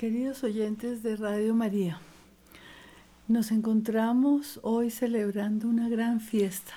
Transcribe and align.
Queridos 0.00 0.44
oyentes 0.44 1.02
de 1.02 1.14
Radio 1.14 1.52
María, 1.52 2.00
nos 3.28 3.50
encontramos 3.50 4.58
hoy 4.62 4.90
celebrando 4.90 5.68
una 5.68 5.90
gran 5.90 6.22
fiesta, 6.22 6.72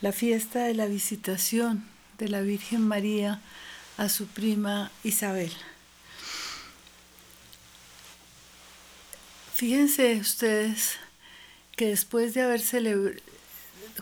la 0.00 0.10
fiesta 0.10 0.64
de 0.64 0.74
la 0.74 0.86
visitación 0.86 1.84
de 2.18 2.28
la 2.28 2.40
Virgen 2.40 2.82
María 2.82 3.40
a 3.98 4.08
su 4.08 4.26
prima 4.26 4.90
Isabel. 5.04 5.52
Fíjense 9.54 10.16
ustedes 10.16 10.96
que 11.76 11.86
después 11.86 12.34
de 12.34 12.42
haber 12.42 12.62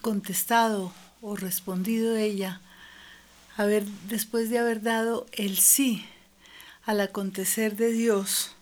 contestado 0.01 0.95
o 1.21 1.37
respondido 1.37 2.17
ella, 2.17 2.63
haber, 3.59 3.85
después 4.09 4.49
de 4.49 4.59
haber 4.59 4.81
dado 4.81 5.27
el 5.33 5.59
sí 5.59 6.07
al 6.89 7.03
acontecer 7.03 7.77
de 7.77 7.93
Dios 7.93 8.53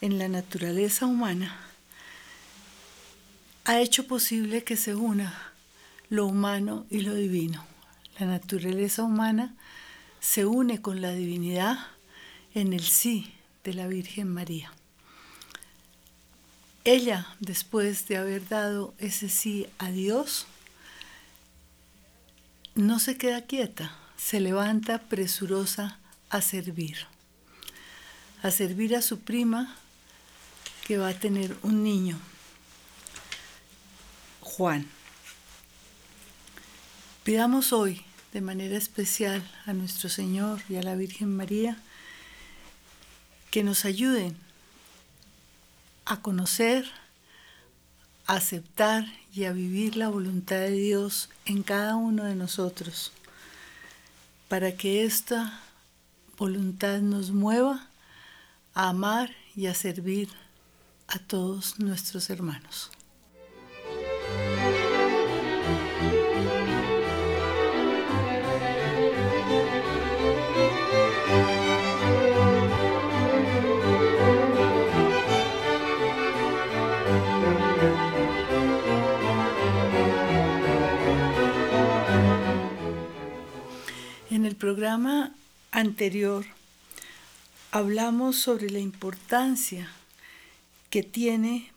en 0.00 0.16
la 0.16 0.28
naturaleza 0.28 1.06
humana, 1.06 1.56
ha 3.64 3.80
hecho 3.80 4.06
posible 4.06 4.62
que 4.62 4.76
se 4.76 4.94
una 4.94 5.50
lo 6.08 6.24
humano 6.26 6.86
y 6.88 7.00
lo 7.00 7.16
divino. 7.16 7.66
La 8.20 8.26
naturaleza 8.26 9.02
humana 9.02 9.56
se 10.20 10.46
une 10.46 10.80
con 10.82 11.00
la 11.00 11.14
divinidad 11.14 11.76
en 12.54 12.74
el 12.74 12.84
sí 12.84 13.34
de 13.64 13.74
la 13.74 13.88
Virgen 13.88 14.28
María. 14.28 14.72
Ella, 16.84 17.26
después 17.40 18.06
de 18.06 18.18
haber 18.18 18.46
dado 18.46 18.94
ese 18.98 19.28
sí 19.28 19.66
a 19.78 19.90
Dios, 19.90 20.46
no 22.76 23.00
se 23.00 23.18
queda 23.18 23.42
quieta, 23.42 23.96
se 24.16 24.38
levanta 24.38 25.00
presurosa 25.00 25.98
a 26.30 26.40
servir, 26.40 27.08
a 28.44 28.50
servir 28.50 28.94
a 28.94 29.00
su 29.00 29.20
prima 29.20 29.74
que 30.86 30.98
va 30.98 31.08
a 31.08 31.18
tener 31.18 31.56
un 31.62 31.82
niño, 31.82 32.18
Juan. 34.42 34.86
Pidamos 37.22 37.72
hoy 37.72 38.04
de 38.34 38.42
manera 38.42 38.76
especial 38.76 39.42
a 39.64 39.72
nuestro 39.72 40.10
Señor 40.10 40.60
y 40.68 40.76
a 40.76 40.82
la 40.82 40.94
Virgen 40.94 41.34
María 41.34 41.78
que 43.50 43.64
nos 43.64 43.86
ayuden 43.86 44.36
a 46.04 46.20
conocer, 46.20 46.84
a 48.26 48.34
aceptar 48.34 49.06
y 49.32 49.44
a 49.44 49.52
vivir 49.52 49.96
la 49.96 50.10
voluntad 50.10 50.56
de 50.56 50.72
Dios 50.72 51.30
en 51.46 51.62
cada 51.62 51.96
uno 51.96 52.24
de 52.24 52.34
nosotros, 52.34 53.10
para 54.48 54.76
que 54.76 55.06
esta 55.06 55.62
voluntad 56.36 56.98
nos 56.98 57.30
mueva 57.30 57.88
a 58.74 58.88
amar 58.88 59.30
y 59.54 59.66
a 59.66 59.74
servir 59.74 60.28
a 61.06 61.18
todos 61.18 61.78
nuestros 61.78 62.28
hermanos. 62.30 62.90
En 84.30 84.44
el 84.44 84.56
programa 84.56 85.32
anterior 85.70 86.44
hablamos 87.74 88.36
sobre 88.36 88.70
la 88.70 88.78
importancia 88.78 89.90
que 90.90 91.02
tiene 91.02 91.72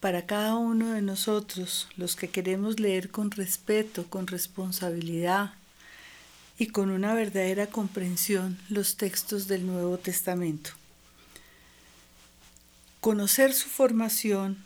para 0.00 0.24
cada 0.24 0.54
uno 0.54 0.92
de 0.92 1.02
nosotros, 1.02 1.88
los 1.98 2.16
que 2.16 2.30
queremos 2.30 2.80
leer 2.80 3.10
con 3.10 3.30
respeto, 3.30 4.08
con 4.08 4.26
responsabilidad 4.26 5.52
y 6.58 6.68
con 6.68 6.88
una 6.88 7.12
verdadera 7.12 7.66
comprensión 7.66 8.58
los 8.70 8.96
textos 8.96 9.46
del 9.46 9.66
Nuevo 9.66 9.98
Testamento. 9.98 10.70
Conocer 13.02 13.52
su 13.52 13.68
formación 13.68 14.56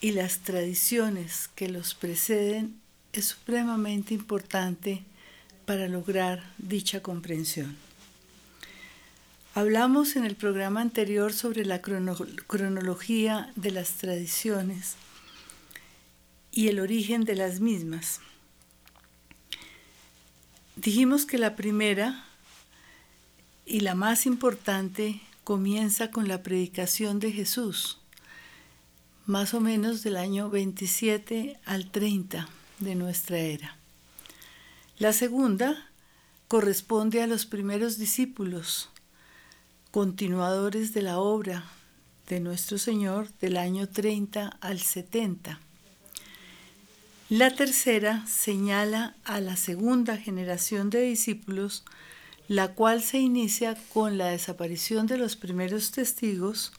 y 0.00 0.12
las 0.12 0.38
tradiciones 0.38 1.50
que 1.56 1.68
los 1.68 1.96
preceden 1.96 2.80
es 3.12 3.24
supremamente 3.24 4.14
importante 4.14 5.02
para 5.66 5.88
lograr 5.88 6.44
dicha 6.58 7.02
comprensión. 7.02 7.76
Hablamos 9.56 10.16
en 10.16 10.24
el 10.24 10.34
programa 10.34 10.80
anterior 10.80 11.32
sobre 11.32 11.64
la 11.64 11.80
cronología 11.80 13.52
de 13.54 13.70
las 13.70 13.92
tradiciones 13.92 14.96
y 16.50 16.66
el 16.66 16.80
origen 16.80 17.22
de 17.22 17.36
las 17.36 17.60
mismas. 17.60 18.18
Dijimos 20.74 21.24
que 21.24 21.38
la 21.38 21.54
primera 21.54 22.24
y 23.64 23.78
la 23.78 23.94
más 23.94 24.26
importante 24.26 25.20
comienza 25.44 26.10
con 26.10 26.26
la 26.26 26.42
predicación 26.42 27.20
de 27.20 27.30
Jesús, 27.30 28.00
más 29.24 29.54
o 29.54 29.60
menos 29.60 30.02
del 30.02 30.16
año 30.16 30.50
27 30.50 31.60
al 31.64 31.92
30 31.92 32.48
de 32.80 32.94
nuestra 32.96 33.38
era. 33.38 33.76
La 34.98 35.12
segunda 35.12 35.90
corresponde 36.48 37.22
a 37.22 37.28
los 37.28 37.46
primeros 37.46 37.98
discípulos, 37.98 38.90
continuadores 39.94 40.92
de 40.92 41.02
la 41.02 41.20
obra 41.20 41.62
de 42.28 42.40
nuestro 42.40 42.78
Señor 42.78 43.28
del 43.40 43.56
año 43.56 43.88
30 43.88 44.48
al 44.60 44.80
70. 44.80 45.60
La 47.28 47.54
tercera 47.54 48.26
señala 48.26 49.14
a 49.22 49.38
la 49.38 49.54
segunda 49.54 50.16
generación 50.16 50.90
de 50.90 51.02
discípulos, 51.02 51.84
la 52.48 52.74
cual 52.74 53.04
se 53.04 53.18
inicia 53.20 53.76
con 53.92 54.18
la 54.18 54.30
desaparición 54.30 55.06
de 55.06 55.16
los 55.16 55.36
primeros 55.36 55.92
testigos 55.92 56.72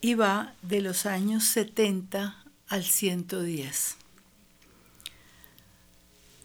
y 0.00 0.14
va 0.14 0.54
de 0.62 0.82
los 0.82 1.06
años 1.06 1.42
70 1.42 2.36
al 2.68 2.84
110. 2.84 3.96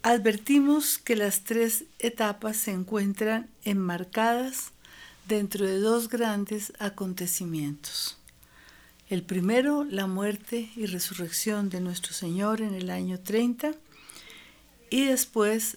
Advertimos 0.02 0.98
que 0.98 1.14
las 1.14 1.44
tres 1.44 1.84
etapas 2.00 2.56
se 2.56 2.72
encuentran 2.72 3.48
enmarcadas 3.64 4.72
dentro 5.26 5.66
de 5.66 5.78
dos 5.78 6.08
grandes 6.08 6.72
acontecimientos. 6.78 8.18
El 9.08 9.22
primero, 9.22 9.84
la 9.84 10.06
muerte 10.06 10.70
y 10.76 10.86
resurrección 10.86 11.68
de 11.68 11.80
nuestro 11.80 12.12
Señor 12.12 12.60
en 12.60 12.74
el 12.74 12.90
año 12.90 13.20
30 13.20 13.72
y 14.90 15.04
después, 15.04 15.76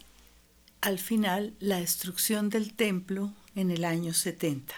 al 0.82 1.00
final, 1.00 1.54
la 1.60 1.80
destrucción 1.80 2.50
del 2.50 2.74
templo 2.74 3.32
en 3.56 3.72
el 3.72 3.86
año 3.86 4.14
70. 4.14 4.74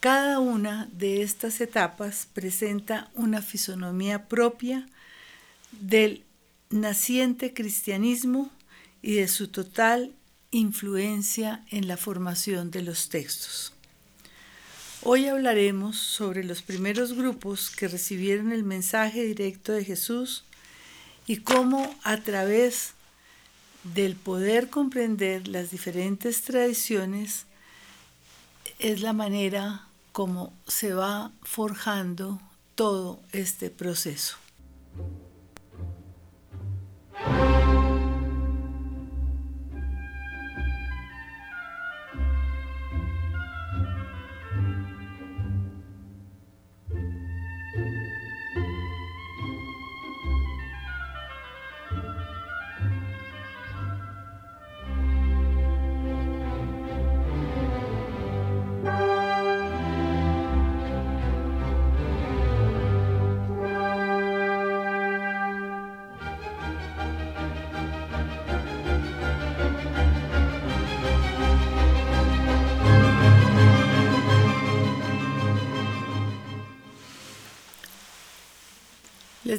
Cada 0.00 0.38
una 0.38 0.88
de 0.92 1.22
estas 1.22 1.60
etapas 1.60 2.28
presenta 2.32 3.10
una 3.14 3.42
fisonomía 3.42 4.28
propia 4.28 4.86
del 5.72 6.24
naciente 6.70 7.52
cristianismo 7.52 8.50
y 9.02 9.14
de 9.14 9.28
su 9.28 9.48
total 9.48 10.12
influencia 10.50 11.64
en 11.70 11.88
la 11.88 11.96
formación 11.96 12.70
de 12.70 12.82
los 12.82 13.08
textos. 13.08 13.72
Hoy 15.02 15.26
hablaremos 15.26 15.96
sobre 15.96 16.42
los 16.42 16.62
primeros 16.62 17.12
grupos 17.12 17.70
que 17.70 17.88
recibieron 17.88 18.52
el 18.52 18.64
mensaje 18.64 19.22
directo 19.22 19.72
de 19.72 19.84
Jesús 19.84 20.44
y 21.26 21.38
cómo 21.38 21.94
a 22.02 22.16
través 22.18 22.94
del 23.84 24.16
poder 24.16 24.70
comprender 24.70 25.46
las 25.46 25.70
diferentes 25.70 26.42
tradiciones 26.42 27.46
es 28.78 29.00
la 29.02 29.12
manera 29.12 29.86
como 30.12 30.52
se 30.66 30.94
va 30.94 31.30
forjando 31.42 32.40
todo 32.74 33.20
este 33.32 33.70
proceso. 33.70 34.36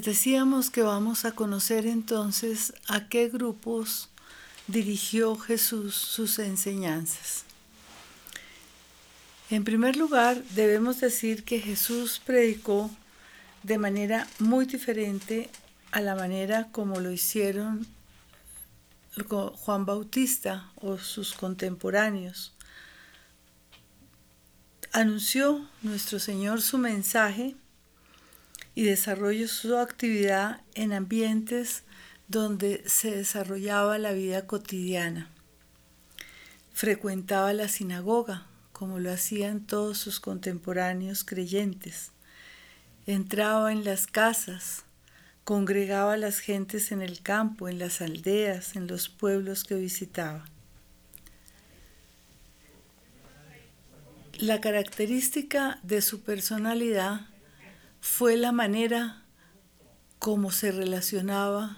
Decíamos 0.03 0.69
que 0.69 0.81
vamos 0.81 1.25
a 1.25 1.33
conocer 1.33 1.85
entonces 1.85 2.73
a 2.87 3.09
qué 3.09 3.27
grupos 3.27 4.07
dirigió 4.67 5.35
Jesús 5.35 5.93
sus 5.93 6.39
enseñanzas. 6.39 7.43
En 9.49 9.65
primer 9.65 9.97
lugar, 9.97 10.41
debemos 10.55 11.01
decir 11.01 11.43
que 11.43 11.59
Jesús 11.59 12.21
predicó 12.25 12.89
de 13.63 13.77
manera 13.77 14.25
muy 14.39 14.65
diferente 14.65 15.49
a 15.91 15.99
la 15.99 16.15
manera 16.15 16.69
como 16.71 17.01
lo 17.01 17.11
hicieron 17.11 17.85
Juan 19.27 19.85
Bautista 19.85 20.71
o 20.77 20.97
sus 20.97 21.33
contemporáneos. 21.33 22.53
Anunció 24.93 25.67
nuestro 25.81 26.19
Señor 26.19 26.61
su 26.61 26.77
mensaje 26.77 27.57
y 28.79 28.83
desarrolló 28.83 29.49
su 29.49 29.75
actividad 29.75 30.61
en 30.73 30.93
ambientes 30.93 31.83
donde 32.29 32.81
se 32.85 33.13
desarrollaba 33.13 33.97
la 33.97 34.13
vida 34.13 34.47
cotidiana. 34.47 35.29
Frecuentaba 36.71 37.51
la 37.51 37.67
sinagoga, 37.67 38.47
como 38.71 38.99
lo 38.99 39.11
hacían 39.11 39.67
todos 39.67 39.97
sus 39.97 40.21
contemporáneos 40.21 41.25
creyentes. 41.25 42.11
Entraba 43.05 43.73
en 43.73 43.83
las 43.83 44.07
casas, 44.07 44.85
congregaba 45.43 46.13
a 46.13 46.17
las 46.17 46.39
gentes 46.39 46.93
en 46.93 47.01
el 47.01 47.21
campo, 47.21 47.67
en 47.67 47.79
las 47.79 47.99
aldeas, 47.99 48.77
en 48.77 48.87
los 48.87 49.09
pueblos 49.09 49.65
que 49.65 49.75
visitaba. 49.75 50.45
La 54.37 54.61
característica 54.61 55.79
de 55.83 56.01
su 56.01 56.21
personalidad 56.21 57.28
fue 58.01 58.37
la 58.37 58.51
manera 58.51 59.23
como 60.19 60.51
se 60.51 60.71
relacionaba 60.71 61.77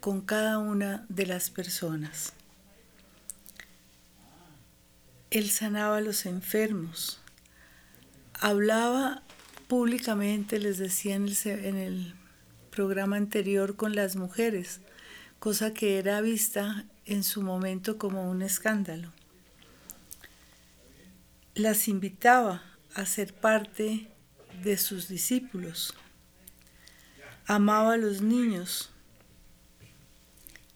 con 0.00 0.20
cada 0.20 0.58
una 0.58 1.04
de 1.08 1.26
las 1.26 1.50
personas. 1.50 2.32
Él 5.30 5.50
sanaba 5.50 5.98
a 5.98 6.00
los 6.00 6.26
enfermos, 6.26 7.20
hablaba 8.40 9.22
públicamente, 9.68 10.58
les 10.58 10.78
decía 10.78 11.16
en 11.16 11.76
el, 11.76 12.14
programa 12.76 13.16
anterior, 13.16 13.74
con 13.74 13.96
las 13.96 14.16
mujeres, 14.16 14.80
cosa 15.38 15.72
que 15.72 15.98
era 15.98 16.20
vista 16.20 16.84
en 17.06 17.24
su 17.24 17.40
momento 17.40 17.96
como 17.96 18.30
un 18.30 18.42
escándalo. 18.42 19.10
Las 21.54 21.88
invitaba 21.88 22.62
a 22.94 23.06
ser 23.06 23.32
parte 23.32 24.08
de 24.62 24.76
sus 24.76 25.08
discípulos. 25.08 25.94
Amaba 27.46 27.94
a 27.94 27.96
los 27.96 28.22
niños. 28.22 28.90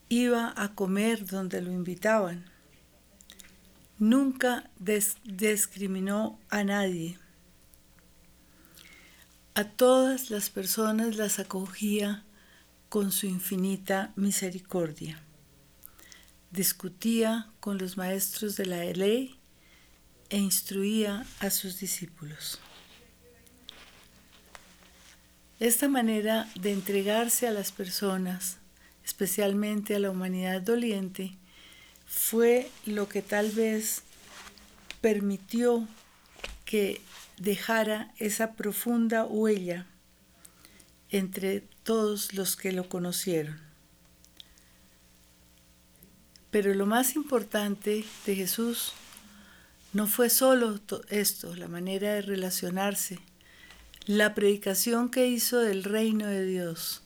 Iba 0.09 0.53
a 0.57 0.75
comer 0.75 1.27
donde 1.27 1.61
lo 1.61 1.71
invitaban. 1.73 2.45
Nunca 3.99 4.71
discriminó 5.25 6.39
a 6.49 6.65
nadie. 6.65 7.19
A 9.55 9.65
todas 9.65 10.31
las 10.31 10.49
personas 10.49 11.17
las 11.17 11.39
acogía 11.39 12.25
con 12.89 13.13
su 13.13 13.27
infinita 13.27 14.13
misericordia. 14.17 15.23
Discutía 16.51 17.51
con 17.61 17.79
los 17.79 17.97
maestros 17.97 18.57
de 18.57 18.67
la 18.67 18.85
ley 18.85 19.39
e 20.29 20.39
instruía 20.39 21.27
a 21.41 21.51
sus 21.51 21.79
discípulos. 21.79 22.61
Esta 25.61 25.89
manera 25.89 26.49
de 26.55 26.73
entregarse 26.73 27.47
a 27.47 27.53
las 27.53 27.71
personas, 27.71 28.57
especialmente 29.05 29.95
a 29.95 29.99
la 29.99 30.11
humanidad 30.11 30.63
doliente, 30.63 31.37
fue 32.07 32.71
lo 32.87 33.11
que 33.11 33.21
tal 33.21 33.51
vez 33.51 34.01
permitió 35.03 35.87
que 36.65 37.03
dejara 37.37 38.11
esa 38.17 38.55
profunda 38.55 39.27
huella 39.27 39.85
entre 41.11 41.61
todos 41.83 42.33
los 42.33 42.57
que 42.57 42.73
lo 42.73 42.89
conocieron. 42.89 43.61
Pero 46.51 46.73
lo 46.73 46.87
más 46.87 47.17
importante 47.17 48.07
de 48.25 48.35
Jesús 48.35 48.95
no 49.93 50.07
fue 50.07 50.31
solo 50.31 50.81
esto, 51.11 51.55
la 51.55 51.69
manera 51.69 52.15
de 52.15 52.23
relacionarse, 52.23 53.19
la 54.07 54.35
predicación 54.35 55.11
que 55.11 55.27
hizo 55.29 55.59
del 55.59 55.85
reino 55.85 56.27
de 56.27 56.45
Dios, 56.45 57.03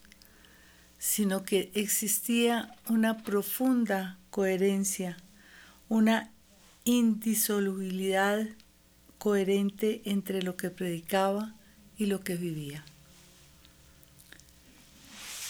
sino 0.99 1.45
que 1.45 1.71
existía 1.75 2.75
una 2.89 3.23
profunda 3.23 4.19
coherencia, 4.31 5.17
una 5.89 6.31
indisolubilidad 6.85 8.47
coherente 9.19 10.03
entre 10.05 10.43
lo 10.43 10.57
que 10.57 10.71
predicaba 10.71 11.55
y 11.99 12.07
lo 12.07 12.21
que 12.21 12.37
vivía. 12.37 12.85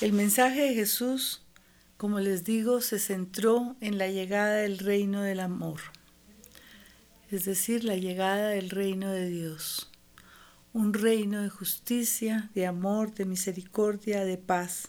El 0.01 0.13
mensaje 0.13 0.63
de 0.63 0.75
Jesús, 0.75 1.43
como 1.97 2.21
les 2.21 2.45
digo, 2.45 2.81
se 2.81 2.99
centró 2.99 3.77
en 3.81 3.99
la 3.99 4.09
llegada 4.09 4.57
del 4.57 4.79
reino 4.79 5.23
del 5.23 5.41
amor, 5.41 5.81
es 7.31 7.45
decir, 7.45 7.85
la 7.85 7.97
llegada 7.97 8.49
del 8.49 8.71
reino 8.71 9.11
de 9.11 9.29
Dios 9.29 9.91
un 10.75 10.93
reino 10.93 11.41
de 11.41 11.49
justicia, 11.49 12.51
de 12.53 12.67
amor, 12.67 13.15
de 13.15 13.25
misericordia, 13.25 14.25
de 14.25 14.37
paz. 14.37 14.89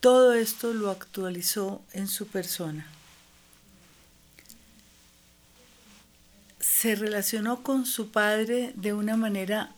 Todo 0.00 0.32
esto 0.32 0.72
lo 0.72 0.90
actualizó 0.90 1.84
en 1.92 2.08
su 2.08 2.26
persona. 2.26 2.86
Se 6.58 6.94
relacionó 6.94 7.62
con 7.62 7.84
su 7.84 8.10
padre 8.10 8.72
de 8.74 8.94
una 8.94 9.18
manera 9.18 9.74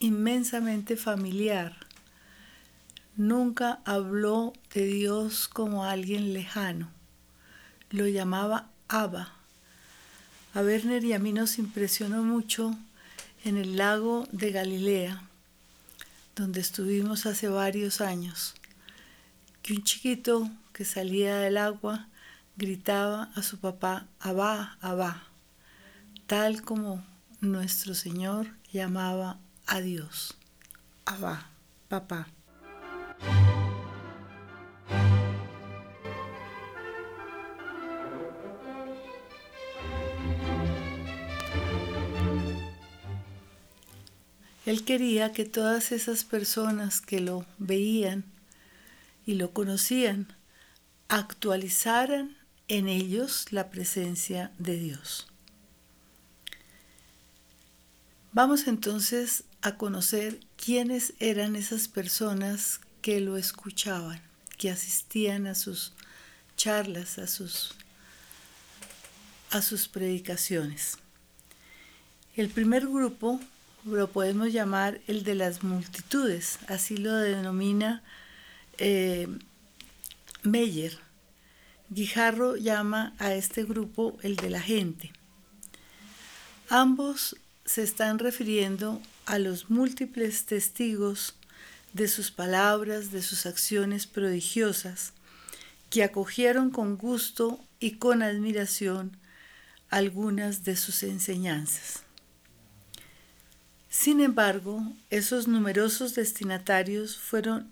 inmensamente 0.00 0.96
familiar. 0.96 1.74
Nunca 3.16 3.80
habló 3.86 4.52
de 4.74 4.84
Dios 4.84 5.48
como 5.48 5.86
alguien 5.86 6.34
lejano. 6.34 6.90
Lo 7.88 8.06
llamaba 8.06 8.68
Abba. 8.88 9.32
A 10.52 10.60
Werner 10.60 11.02
y 11.04 11.14
a 11.14 11.18
mí 11.18 11.32
nos 11.32 11.58
impresionó 11.58 12.22
mucho 12.22 12.76
en 13.46 13.58
el 13.58 13.76
lago 13.76 14.26
de 14.32 14.50
Galilea, 14.50 15.22
donde 16.34 16.60
estuvimos 16.60 17.26
hace 17.26 17.48
varios 17.48 18.00
años, 18.00 18.54
que 19.62 19.74
un 19.74 19.84
chiquito 19.84 20.50
que 20.72 20.84
salía 20.84 21.36
del 21.36 21.56
agua 21.56 22.08
gritaba 22.56 23.30
a 23.36 23.44
su 23.44 23.58
papá, 23.58 24.08
Abba, 24.18 24.76
Abba, 24.80 25.28
tal 26.26 26.62
como 26.62 27.06
nuestro 27.40 27.94
Señor 27.94 28.48
llamaba 28.72 29.38
a 29.64 29.80
Dios, 29.80 30.36
Abba, 31.04 31.48
papá. 31.88 32.26
Él 44.66 44.84
quería 44.84 45.32
que 45.32 45.44
todas 45.44 45.92
esas 45.92 46.24
personas 46.24 47.00
que 47.00 47.20
lo 47.20 47.46
veían 47.56 48.24
y 49.24 49.34
lo 49.34 49.52
conocían 49.52 50.34
actualizaran 51.08 52.36
en 52.66 52.88
ellos 52.88 53.52
la 53.52 53.70
presencia 53.70 54.50
de 54.58 54.76
Dios. 54.76 55.28
Vamos 58.32 58.66
entonces 58.66 59.44
a 59.62 59.76
conocer 59.76 60.40
quiénes 60.56 61.14
eran 61.20 61.54
esas 61.54 61.86
personas 61.86 62.80
que 63.02 63.20
lo 63.20 63.36
escuchaban, 63.36 64.20
que 64.58 64.68
asistían 64.68 65.46
a 65.46 65.54
sus 65.54 65.92
charlas, 66.56 67.18
a 67.18 67.28
sus, 67.28 67.76
a 69.52 69.62
sus 69.62 69.86
predicaciones. 69.86 70.98
El 72.34 72.48
primer 72.48 72.88
grupo 72.88 73.40
lo 73.86 74.10
podemos 74.10 74.52
llamar 74.52 75.00
el 75.06 75.22
de 75.22 75.34
las 75.34 75.62
multitudes, 75.62 76.58
así 76.68 76.96
lo 76.96 77.14
denomina 77.14 78.02
eh, 78.78 79.28
Meyer. 80.42 80.98
Guijarro 81.88 82.56
llama 82.56 83.14
a 83.18 83.34
este 83.34 83.64
grupo 83.64 84.18
el 84.22 84.36
de 84.36 84.50
la 84.50 84.60
gente. 84.60 85.12
Ambos 86.68 87.36
se 87.64 87.82
están 87.82 88.18
refiriendo 88.18 89.00
a 89.24 89.38
los 89.38 89.70
múltiples 89.70 90.46
testigos 90.46 91.36
de 91.92 92.08
sus 92.08 92.30
palabras, 92.32 93.12
de 93.12 93.22
sus 93.22 93.46
acciones 93.46 94.06
prodigiosas, 94.06 95.12
que 95.90 96.02
acogieron 96.02 96.70
con 96.70 96.96
gusto 96.96 97.60
y 97.78 97.92
con 97.92 98.22
admiración 98.22 99.16
algunas 99.90 100.64
de 100.64 100.74
sus 100.74 101.04
enseñanzas. 101.04 102.05
Sin 103.98 104.20
embargo, 104.20 104.92
esos 105.08 105.48
numerosos 105.48 106.14
destinatarios 106.14 107.16
fueron 107.16 107.66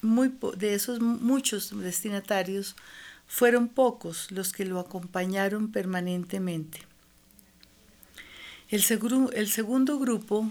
muy 0.00 0.32
de 0.56 0.72
esos 0.72 1.00
muchos 1.00 1.78
destinatarios 1.78 2.74
fueron 3.28 3.68
pocos 3.68 4.30
los 4.30 4.50
que 4.54 4.64
lo 4.64 4.80
acompañaron 4.80 5.70
permanentemente. 5.70 6.80
El, 8.70 8.82
el 9.34 9.48
segundo 9.50 9.98
grupo, 9.98 10.50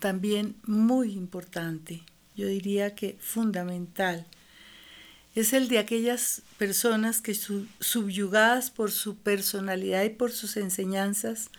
también 0.00 0.56
muy 0.66 1.12
importante, 1.12 2.02
yo 2.34 2.48
diría 2.48 2.96
que 2.96 3.16
fundamental, 3.20 4.26
es 5.36 5.52
el 5.52 5.68
de 5.68 5.78
aquellas 5.78 6.42
personas 6.58 7.22
que 7.22 7.34
subyugadas 7.34 8.72
por 8.72 8.90
su 8.90 9.16
personalidad 9.16 10.02
y 10.02 10.10
por 10.10 10.32
sus 10.32 10.56
enseñanzas, 10.56 11.50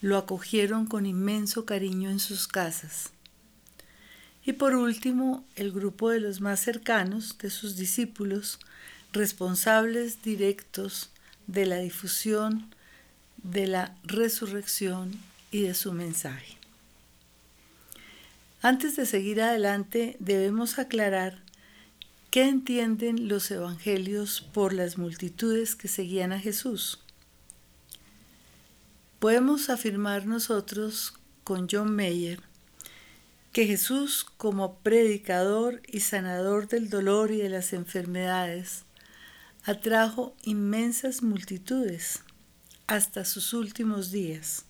lo 0.00 0.16
acogieron 0.16 0.86
con 0.86 1.06
inmenso 1.06 1.64
cariño 1.64 2.10
en 2.10 2.18
sus 2.18 2.46
casas. 2.46 3.10
Y 4.44 4.52
por 4.52 4.74
último, 4.74 5.44
el 5.56 5.72
grupo 5.72 6.10
de 6.10 6.20
los 6.20 6.40
más 6.40 6.60
cercanos, 6.60 7.36
de 7.38 7.50
sus 7.50 7.76
discípulos, 7.76 8.60
responsables 9.12 10.22
directos 10.22 11.10
de 11.46 11.66
la 11.66 11.78
difusión 11.78 12.68
de 13.42 13.66
la 13.66 13.96
resurrección 14.02 15.12
y 15.50 15.62
de 15.62 15.74
su 15.74 15.92
mensaje. 15.92 16.56
Antes 18.62 18.96
de 18.96 19.06
seguir 19.06 19.40
adelante, 19.40 20.16
debemos 20.18 20.78
aclarar 20.78 21.40
qué 22.30 22.48
entienden 22.48 23.28
los 23.28 23.50
evangelios 23.50 24.40
por 24.40 24.72
las 24.72 24.98
multitudes 24.98 25.76
que 25.76 25.88
seguían 25.88 26.32
a 26.32 26.40
Jesús. 26.40 26.98
Podemos 29.18 29.70
afirmar 29.70 30.26
nosotros 30.26 31.14
con 31.42 31.68
John 31.70 31.96
Mayer 31.96 32.40
que 33.52 33.66
Jesús 33.66 34.26
como 34.36 34.80
predicador 34.80 35.80
y 35.86 36.00
sanador 36.00 36.68
del 36.68 36.90
dolor 36.90 37.30
y 37.30 37.38
de 37.38 37.48
las 37.48 37.72
enfermedades 37.72 38.84
atrajo 39.64 40.36
inmensas 40.42 41.22
multitudes 41.22 42.24
hasta 42.86 43.24
sus 43.24 43.54
últimos 43.54 44.10
días. 44.10 44.66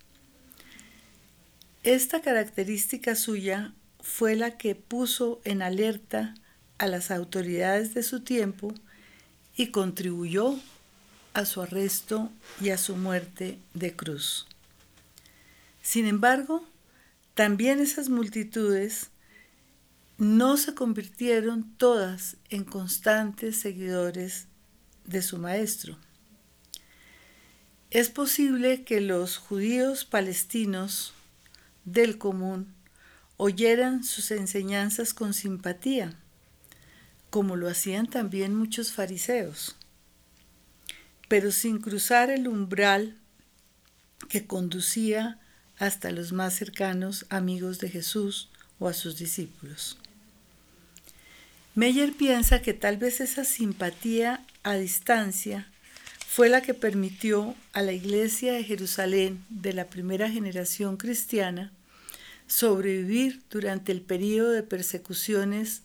Esta 1.83 2.21
característica 2.21 3.17
suya 3.17 3.75
fue 4.01 4.37
la 4.37 4.57
que 4.57 4.77
puso 4.77 5.41
en 5.43 5.61
alerta 5.61 6.35
a 6.79 6.87
las 6.87 7.11
autoridades 7.11 7.95
de 7.95 8.05
su 8.05 8.21
tiempo 8.21 8.73
y 9.57 9.73
contribuyó 9.73 10.55
a 11.37 11.45
su 11.45 11.61
arresto 11.61 12.33
y 12.63 12.71
a 12.71 12.79
su 12.79 12.97
muerte 12.97 13.59
de 13.75 13.95
cruz. 13.95 14.47
Sin 15.83 16.07
embargo, 16.07 16.65
también 17.35 17.79
esas 17.79 18.09
multitudes 18.09 19.11
no 20.17 20.57
se 20.57 20.75
convirtieron 20.75 21.71
todas 21.77 22.39
en 22.49 22.65
constantes 22.65 23.59
seguidores 23.59 24.47
de 25.05 25.21
su 25.21 25.37
maestro. 25.37 25.99
Es 27.91 28.09
posible 28.09 28.85
que 28.85 29.03
los 29.03 29.37
judíos 29.37 30.07
palestinos 30.07 31.13
del 31.85 32.17
común 32.17 32.73
oyeran 33.37 34.05
sus 34.05 34.31
enseñanzas 34.31 35.13
con 35.13 35.35
simpatía, 35.35 36.15
como 37.29 37.57
lo 37.57 37.69
hacían 37.69 38.07
también 38.07 38.55
muchos 38.55 38.91
fariseos 38.93 39.77
pero 41.29 41.51
sin 41.51 41.79
cruzar 41.79 42.31
el 42.31 42.49
umbral 42.49 43.17
que 44.29 44.47
conducía 44.47 45.39
hasta 45.79 46.11
los 46.11 46.33
más 46.33 46.55
cercanos 46.55 47.27
amigos 47.29 47.79
de 47.79 47.89
Jesús 47.89 48.49
o 48.79 48.89
a 48.89 48.93
sus 48.93 49.19
discípulos. 49.19 49.99
Meyer 51.75 52.13
piensa 52.15 52.63
que 52.63 52.73
tal 52.73 52.97
vez 52.97 53.21
esa 53.21 53.45
simpatía 53.45 54.45
a 54.63 54.75
distancia 54.77 55.67
fue 56.27 56.49
la 56.49 56.63
que 56.63 56.75
permitió 56.75 57.55
a 57.73 57.83
la 57.83 57.93
iglesia 57.93 58.53
de 58.53 58.65
Jerusalén 58.65 59.45
de 59.49 59.73
la 59.73 59.87
primera 59.87 60.31
generación 60.31 60.97
cristiana 60.97 61.73
sobrevivir 62.47 63.43
durante 63.51 63.93
el 63.93 64.01
periodo 64.01 64.51
de 64.51 64.63
persecuciones 64.63 65.83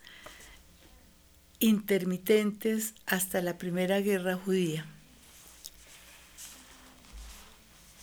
intermitentes 1.59 2.93
hasta 3.05 3.41
la 3.41 3.57
primera 3.57 3.99
guerra 3.99 4.35
judía. 4.35 4.85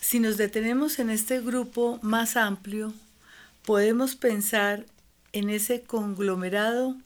Si 0.01 0.19
nos 0.19 0.37
detenemos 0.37 0.97
en 0.99 1.09
este 1.09 1.41
grupo 1.41 1.99
más 2.01 2.37
amplio, 2.37 2.93
podemos 3.63 4.15
pensar 4.15 4.85
en 5.33 5.49
ese 5.49 5.81
conglomerado 5.81 6.97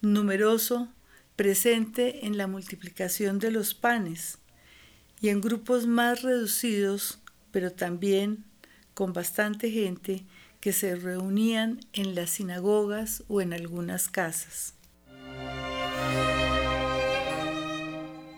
numeroso 0.00 0.88
presente 1.34 2.26
en 2.26 2.36
la 2.36 2.46
multiplicación 2.46 3.38
de 3.38 3.50
los 3.50 3.74
panes 3.74 4.38
y 5.20 5.30
en 5.30 5.40
grupos 5.40 5.86
más 5.86 6.22
reducidos, 6.22 7.18
pero 7.50 7.72
también 7.72 8.44
con 8.94 9.12
bastante 9.12 9.70
gente 9.70 10.24
que 10.60 10.72
se 10.72 10.94
reunían 10.94 11.80
en 11.92 12.14
las 12.14 12.30
sinagogas 12.30 13.24
o 13.28 13.40
en 13.40 13.52
algunas 13.54 14.08
casas. 14.08 14.74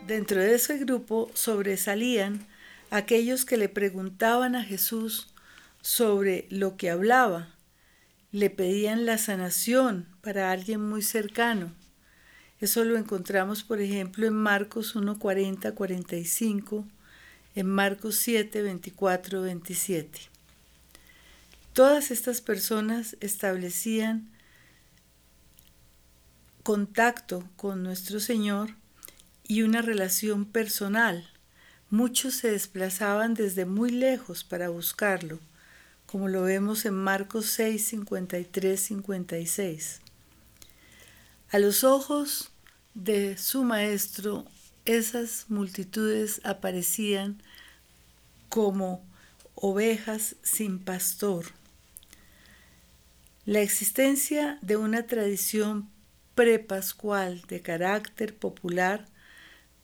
Dentro 0.06 0.40
de 0.40 0.54
ese 0.54 0.78
grupo 0.78 1.30
sobresalían 1.34 2.46
aquellos 2.90 3.44
que 3.44 3.56
le 3.56 3.68
preguntaban 3.68 4.54
a 4.54 4.64
Jesús 4.64 5.28
sobre 5.80 6.46
lo 6.50 6.76
que 6.76 6.90
hablaba, 6.90 7.54
le 8.32 8.50
pedían 8.50 9.06
la 9.06 9.18
sanación 9.18 10.06
para 10.20 10.50
alguien 10.50 10.86
muy 10.86 11.02
cercano. 11.02 11.72
Eso 12.60 12.84
lo 12.84 12.98
encontramos, 12.98 13.62
por 13.62 13.80
ejemplo, 13.80 14.26
en 14.26 14.34
Marcos 14.34 14.96
1, 14.96 15.18
40, 15.18 15.74
45, 15.74 16.84
en 17.54 17.66
Marcos 17.66 18.16
7, 18.16 18.62
24, 18.62 19.42
27. 19.42 20.20
Todas 21.72 22.10
estas 22.10 22.40
personas 22.40 23.16
establecían 23.20 24.28
contacto 26.64 27.48
con 27.56 27.82
nuestro 27.82 28.18
Señor 28.20 28.70
y 29.44 29.62
una 29.62 29.80
relación 29.80 30.44
personal 30.44 31.37
Muchos 31.90 32.34
se 32.34 32.50
desplazaban 32.50 33.32
desde 33.32 33.64
muy 33.64 33.90
lejos 33.90 34.44
para 34.44 34.68
buscarlo, 34.68 35.38
como 36.04 36.28
lo 36.28 36.42
vemos 36.42 36.84
en 36.84 36.92
Marcos 36.92 37.46
6, 37.46 37.82
53, 37.82 38.78
56. 38.78 40.00
A 41.50 41.58
los 41.58 41.84
ojos 41.84 42.50
de 42.92 43.38
su 43.38 43.64
maestro, 43.64 44.44
esas 44.84 45.46
multitudes 45.48 46.42
aparecían 46.44 47.42
como 48.50 49.02
ovejas 49.54 50.36
sin 50.42 50.78
pastor. 50.78 51.46
La 53.46 53.60
existencia 53.60 54.58
de 54.60 54.76
una 54.76 55.06
tradición 55.06 55.88
prepascual 56.34 57.40
de 57.48 57.62
carácter 57.62 58.36
popular 58.36 59.06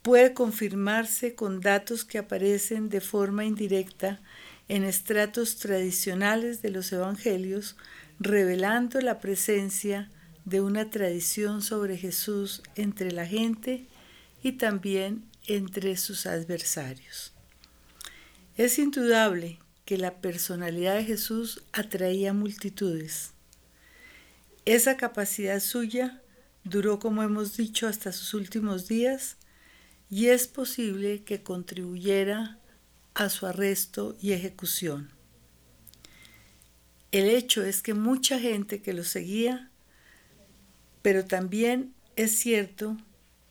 puede 0.05 0.35
confirmarse 0.35 1.35
con 1.35 1.63
datos 1.63 2.05
que 2.05 2.19
aparecen 2.19 2.91
de 2.91 3.01
forma 3.01 3.47
indirecta 3.47 4.21
en 4.69 4.85
estratos 4.85 5.57
tradicionales 5.57 6.61
de 6.61 6.69
los 6.69 6.93
evangelios, 6.93 7.75
revelando 8.21 9.01
la 9.01 9.19
presencia 9.19 10.11
de 10.45 10.61
una 10.61 10.91
tradición 10.91 11.63
sobre 11.63 11.97
Jesús 11.97 12.63
entre 12.75 13.13
la 13.13 13.25
gente 13.25 13.87
y 14.43 14.53
también 14.53 15.25
entre 15.47 15.97
sus 15.97 16.27
adversarios. 16.27 17.33
Es 18.59 18.79
indudable 18.79 19.59
que 19.87 19.97
la 19.97 20.21
personalidad 20.21 20.97
de 20.97 21.05
Jesús 21.05 21.65
atraía 21.73 22.35
multitudes. 22.35 23.33
Esa 24.67 24.99
capacidad 24.99 25.61
suya 25.61 26.21
duró, 26.63 26.99
como 26.99 27.23
hemos 27.23 27.57
dicho, 27.57 27.89
hasta 27.89 28.13
sus 28.13 28.35
últimos 28.35 28.87
días 28.87 29.39
y 30.11 30.29
es 30.29 30.47
posible 30.47 31.23
que 31.25 31.43
contribuyera 31.43 32.59
a 33.15 33.29
su 33.29 33.47
arresto 33.47 34.17
y 34.21 34.33
ejecución. 34.33 35.11
El 37.13 37.29
hecho 37.29 37.63
es 37.63 37.81
que 37.81 37.95
mucha 37.95 38.41
gente 38.41 38.83
que 38.83 38.93
lo 38.93 39.05
seguía, 39.05 39.71
pero 41.03 41.25
también 41.25 41.95
es 42.17 42.37
cierto 42.37 42.97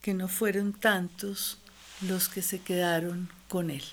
que 0.01 0.13
no 0.13 0.27
fueron 0.27 0.73
tantos 0.73 1.59
los 2.01 2.27
que 2.27 2.41
se 2.41 2.59
quedaron 2.59 3.29
con 3.47 3.69
él. 3.69 3.83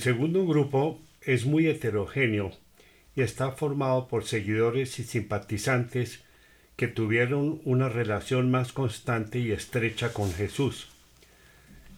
El 0.00 0.04
segundo 0.04 0.46
grupo 0.46 0.98
es 1.20 1.44
muy 1.44 1.66
heterogéneo 1.66 2.52
y 3.14 3.20
está 3.20 3.52
formado 3.52 4.08
por 4.08 4.24
seguidores 4.24 4.98
y 4.98 5.04
simpatizantes 5.04 6.24
que 6.76 6.88
tuvieron 6.88 7.60
una 7.66 7.90
relación 7.90 8.50
más 8.50 8.72
constante 8.72 9.40
y 9.40 9.52
estrecha 9.52 10.14
con 10.14 10.32
Jesús. 10.32 10.88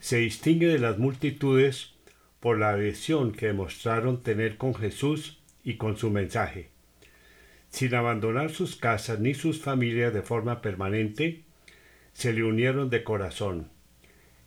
Se 0.00 0.16
distingue 0.16 0.66
de 0.66 0.80
las 0.80 0.98
multitudes 0.98 1.92
por 2.40 2.58
la 2.58 2.70
adhesión 2.70 3.30
que 3.30 3.46
demostraron 3.46 4.20
tener 4.20 4.56
con 4.56 4.74
Jesús 4.74 5.38
y 5.62 5.76
con 5.76 5.96
su 5.96 6.10
mensaje. 6.10 6.70
Sin 7.70 7.94
abandonar 7.94 8.50
sus 8.50 8.74
casas 8.74 9.20
ni 9.20 9.32
sus 9.34 9.60
familias 9.60 10.12
de 10.12 10.22
forma 10.22 10.60
permanente, 10.60 11.44
se 12.14 12.32
le 12.32 12.42
unieron 12.42 12.90
de 12.90 13.04
corazón. 13.04 13.70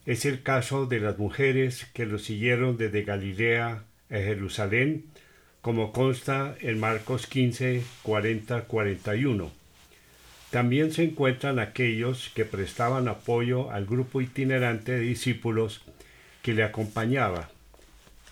Es 0.05 0.25
el 0.25 0.43
caso 0.43 0.85
de 0.85 0.99
las 0.99 1.17
mujeres 1.17 1.87
que 1.93 2.05
lo 2.05 2.19
siguieron 2.19 2.77
desde 2.77 3.01
Galilea 3.01 3.85
a 4.11 4.13
Jerusalén, 4.13 5.05
como 5.61 5.91
consta 5.91 6.55
en 6.61 6.79
Marcos 6.79 7.25
15, 7.25 7.83
40, 8.03 8.65
41. 8.65 9.51
También 10.51 10.91
se 10.91 11.05
encuentran 11.05 11.57
aquellos 11.57 12.29
que 12.35 12.45
prestaban 12.45 13.07
apoyo 13.07 13.71
al 13.71 13.87
grupo 13.87 14.21
itinerante 14.21 14.91
de 14.91 14.99
discípulos 14.99 15.81
que 16.43 16.53
le 16.53 16.61
acompañaba. 16.61 17.49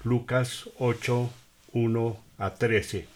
Lucas 0.03 0.69
8, 0.77 1.33
1 1.71 2.23
a 2.37 2.53
13. 2.53 3.07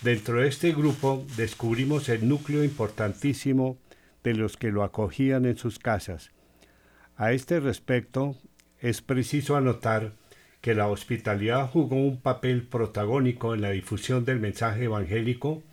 Dentro 0.00 0.40
de 0.40 0.48
este 0.48 0.72
grupo 0.72 1.26
descubrimos 1.36 2.08
el 2.08 2.26
núcleo 2.26 2.64
importantísimo 2.64 3.76
de 4.24 4.32
los 4.32 4.56
que 4.56 4.70
lo 4.70 4.84
acogían 4.84 5.44
en 5.44 5.58
sus 5.58 5.78
casas. 5.78 6.30
A 7.18 7.32
este 7.32 7.58
respecto, 7.58 8.36
es 8.78 9.02
preciso 9.02 9.56
anotar 9.56 10.12
que 10.60 10.76
la 10.76 10.86
hospitalidad 10.86 11.68
jugó 11.68 11.96
un 11.96 12.20
papel 12.20 12.62
protagónico 12.62 13.54
en 13.54 13.60
la 13.60 13.70
difusión 13.70 14.24
del 14.24 14.38
mensaje 14.38 14.84
evangélico, 14.84 15.64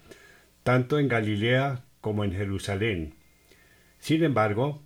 tanto 0.64 0.98
en 0.98 1.08
Galilea 1.08 1.84
como 2.02 2.24
en 2.24 2.32
Jerusalén. 2.32 3.14
Sin 4.00 4.24
embargo, 4.24 4.82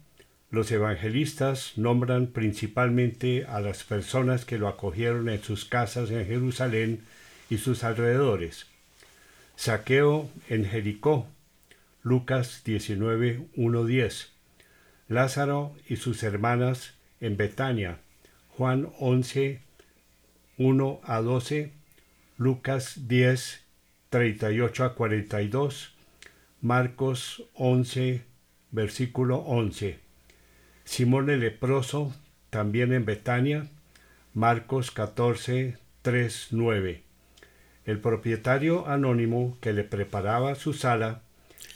los 0.52 0.70
evangelistas 0.74 1.78
nombran 1.78 2.28
principalmente 2.28 3.46
a 3.46 3.62
las 3.62 3.86
personas 3.86 4.44
que 4.44 4.58
lo 4.58 4.68
acogieron 4.68 5.30
en 5.30 5.42
sus 5.42 5.64
casas 5.64 6.12
en 6.12 6.26
Jerusalén 6.26 7.06
y 7.50 7.60
sus 7.60 7.86
alrededores. 7.86 8.68
Saqueo 9.56 10.30
en 10.50 10.66
Jericó, 10.66 11.26
Lucas 12.04 12.64
19, 12.66 13.48
10. 13.56 14.39
Lázaro 15.10 15.76
y 15.90 15.96
sus 15.96 16.22
hermanas 16.22 16.94
en 17.20 17.36
Betania, 17.36 17.98
Juan 18.56 18.90
11, 19.00 19.60
1 20.60 21.02
a 21.04 21.22
12, 21.22 21.72
Lucas 22.38 23.08
10, 23.08 23.66
38 24.12 24.86
a 24.86 24.94
42, 24.94 25.96
Marcos 26.62 27.44
11, 27.56 28.22
versículo 28.70 29.38
11. 29.38 30.00
Simón 30.84 31.32
el 31.32 31.40
leproso, 31.40 32.14
también 32.52 32.94
en 32.94 33.06
Betania, 33.06 33.68
Marcos 34.36 34.92
14, 34.92 35.76
3, 36.04 36.48
9. 36.52 37.02
El 37.86 38.00
propietario 38.00 38.88
anónimo 38.88 39.58
que 39.60 39.74
le 39.74 39.84
preparaba 39.84 40.54
su 40.54 40.74
sala 40.74 41.22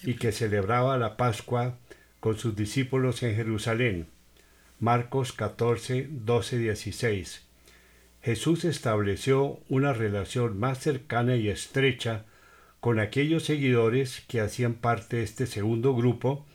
y 0.03 0.13
que 0.15 0.31
celebraba 0.31 0.99
la 0.99 1.17
Pascua 1.17 1.77
con 2.23 2.37
sus 2.37 2.55
discípulos 2.55 3.21
en 3.21 3.35
Jerusalén. 3.35 4.07
Marcos 4.79 5.33
14, 5.33 6.07
12, 6.09 6.57
16. 6.57 7.45
Jesús 8.21 8.63
estableció 8.63 9.59
una 9.67 9.91
relación 9.91 10.57
más 10.57 10.79
cercana 10.79 11.35
y 11.35 11.49
estrecha 11.49 12.23
con 12.79 13.01
aquellos 13.01 13.43
seguidores 13.43 14.23
que 14.29 14.39
hacían 14.39 14.75
parte 14.75 15.17
de 15.17 15.23
este 15.23 15.47
segundo 15.47 15.93
grupo 15.93 16.45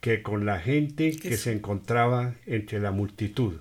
que 0.00 0.22
con 0.22 0.44
la 0.44 0.58
gente 0.58 1.16
que 1.16 1.36
se 1.36 1.52
encontraba 1.52 2.34
entre 2.44 2.80
la 2.80 2.90
multitud. 2.90 3.60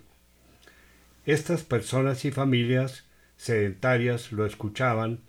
Estas 1.28 1.62
personas 1.62 2.26
y 2.26 2.32
familias 2.32 3.06
sedentarias 3.38 4.32
lo 4.32 4.48
escuchaban 4.48 5.20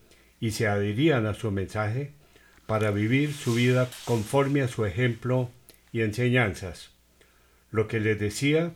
y 0.41 0.53
se 0.53 0.67
adherían 0.67 1.27
a 1.27 1.35
su 1.35 1.51
mensaje 1.51 2.13
para 2.65 2.91
vivir 2.91 3.35
su 3.35 3.57
vida 3.57 3.91
conforme 4.07 4.63
a 4.63 4.69
su 4.69 4.87
ejemplo 4.87 5.51
y 5.97 6.03
enseñanzas. 6.03 6.91
Lo 7.71 7.89
que 7.89 8.01
les 8.01 8.21
decía, 8.21 8.75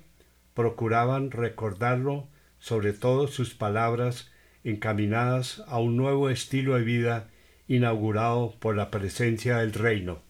procuraban 0.54 1.30
recordarlo, 1.30 2.28
sobre 2.61 2.94
todo 2.94 3.28
sus 3.28 3.52
palabras 3.52 4.30
encaminadas 4.64 5.62
a 5.66 5.78
un 5.80 5.98
nuevo 5.98 6.30
estilo 6.30 6.76
de 6.76 6.85
vida 6.85 7.28
inaugurado 7.68 8.54
por 8.59 8.74
la 8.74 8.90
presencia 8.90 9.59
del 9.59 9.74
reino. 9.74 10.22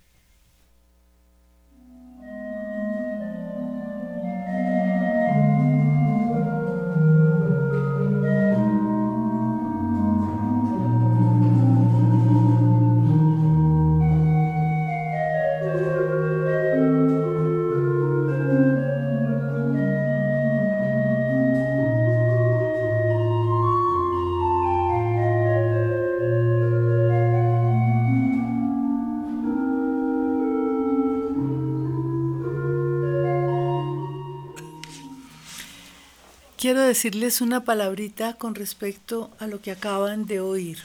Decirles 36.91 37.41
una 37.41 37.63
palabrita 37.63 38.35
con 38.35 38.57
respecto 38.57 39.31
a 39.39 39.47
lo 39.47 39.63
que 39.63 39.71
acaban 39.71 40.27
de 40.27 40.41
oír. 40.41 40.79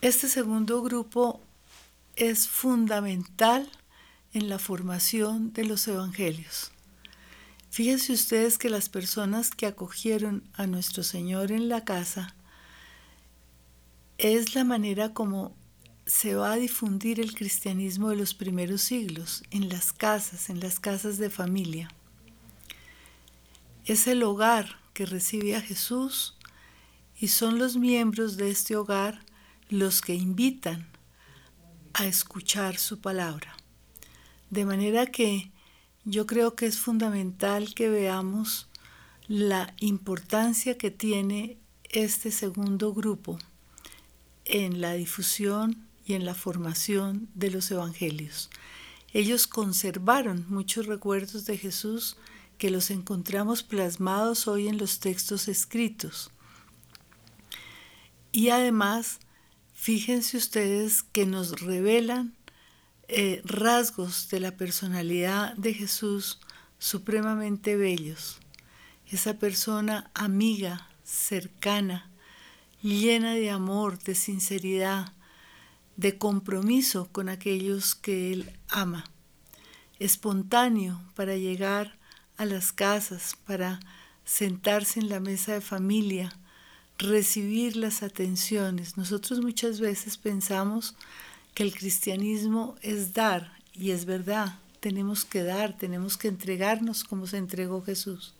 Este 0.00 0.28
segundo 0.28 0.80
grupo 0.80 1.42
es 2.16 2.48
fundamental 2.48 3.70
en 4.32 4.48
la 4.48 4.58
formación 4.58 5.52
de 5.52 5.66
los 5.66 5.86
evangelios. 5.86 6.72
Fíjense 7.68 8.14
ustedes 8.14 8.56
que 8.56 8.70
las 8.70 8.88
personas 8.88 9.50
que 9.50 9.66
acogieron 9.66 10.42
a 10.54 10.66
nuestro 10.66 11.02
Señor 11.02 11.52
en 11.52 11.68
la 11.68 11.84
casa 11.84 12.34
es 14.16 14.54
la 14.54 14.64
manera 14.64 15.12
como 15.12 15.54
se 16.06 16.34
va 16.34 16.52
a 16.52 16.56
difundir 16.56 17.20
el 17.20 17.34
cristianismo 17.34 18.08
de 18.08 18.16
los 18.16 18.32
primeros 18.32 18.80
siglos, 18.80 19.42
en 19.50 19.68
las 19.68 19.92
casas, 19.92 20.48
en 20.48 20.60
las 20.60 20.80
casas 20.80 21.18
de 21.18 21.28
familia. 21.28 21.90
Es 23.90 24.06
el 24.06 24.22
hogar 24.22 24.76
que 24.92 25.04
recibe 25.04 25.56
a 25.56 25.60
Jesús 25.60 26.36
y 27.18 27.26
son 27.26 27.58
los 27.58 27.76
miembros 27.76 28.36
de 28.36 28.48
este 28.48 28.76
hogar 28.76 29.18
los 29.68 30.00
que 30.00 30.14
invitan 30.14 30.86
a 31.94 32.06
escuchar 32.06 32.78
su 32.78 33.00
palabra. 33.00 33.56
De 34.48 34.64
manera 34.64 35.06
que 35.06 35.50
yo 36.04 36.24
creo 36.24 36.54
que 36.54 36.66
es 36.66 36.78
fundamental 36.78 37.74
que 37.74 37.88
veamos 37.88 38.68
la 39.26 39.74
importancia 39.80 40.78
que 40.78 40.92
tiene 40.92 41.58
este 41.88 42.30
segundo 42.30 42.94
grupo 42.94 43.40
en 44.44 44.80
la 44.80 44.92
difusión 44.92 45.84
y 46.06 46.12
en 46.12 46.24
la 46.24 46.34
formación 46.34 47.28
de 47.34 47.50
los 47.50 47.68
evangelios. 47.72 48.50
Ellos 49.12 49.48
conservaron 49.48 50.46
muchos 50.48 50.86
recuerdos 50.86 51.44
de 51.44 51.58
Jesús 51.58 52.16
que 52.60 52.70
los 52.70 52.90
encontramos 52.90 53.62
plasmados 53.62 54.46
hoy 54.46 54.68
en 54.68 54.76
los 54.76 55.00
textos 55.00 55.48
escritos. 55.48 56.30
Y 58.32 58.50
además, 58.50 59.18
fíjense 59.72 60.36
ustedes 60.36 61.02
que 61.02 61.24
nos 61.24 61.62
revelan 61.62 62.36
eh, 63.08 63.40
rasgos 63.46 64.28
de 64.28 64.40
la 64.40 64.58
personalidad 64.58 65.54
de 65.56 65.72
Jesús 65.72 66.38
supremamente 66.78 67.78
bellos. 67.78 68.40
Esa 69.06 69.38
persona 69.38 70.10
amiga, 70.12 70.86
cercana, 71.02 72.10
llena 72.82 73.32
de 73.32 73.48
amor, 73.48 73.98
de 74.00 74.14
sinceridad, 74.14 75.14
de 75.96 76.18
compromiso 76.18 77.08
con 77.10 77.30
aquellos 77.30 77.94
que 77.94 78.34
Él 78.34 78.52
ama, 78.68 79.10
espontáneo 79.98 81.00
para 81.14 81.36
llegar 81.36 81.98
a 82.40 82.46
las 82.46 82.72
casas 82.72 83.36
para 83.44 83.80
sentarse 84.24 84.98
en 84.98 85.10
la 85.10 85.20
mesa 85.20 85.52
de 85.52 85.60
familia, 85.60 86.32
recibir 86.96 87.76
las 87.76 88.02
atenciones. 88.02 88.96
Nosotros 88.96 89.42
muchas 89.42 89.78
veces 89.78 90.16
pensamos 90.16 90.94
que 91.52 91.64
el 91.64 91.74
cristianismo 91.74 92.76
es 92.80 93.12
dar, 93.12 93.52
y 93.74 93.90
es 93.90 94.06
verdad, 94.06 94.58
tenemos 94.80 95.26
que 95.26 95.42
dar, 95.42 95.76
tenemos 95.76 96.16
que 96.16 96.28
entregarnos 96.28 97.04
como 97.04 97.26
se 97.26 97.36
entregó 97.36 97.82
Jesús. 97.82 98.32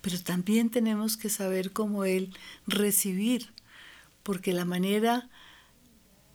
pero 0.00 0.18
también 0.18 0.70
tenemos 0.70 1.18
que 1.18 1.28
saber 1.28 1.72
como 1.72 2.04
Él 2.04 2.34
recibir, 2.66 3.52
porque 4.22 4.54
la 4.54 4.64
manera 4.64 5.28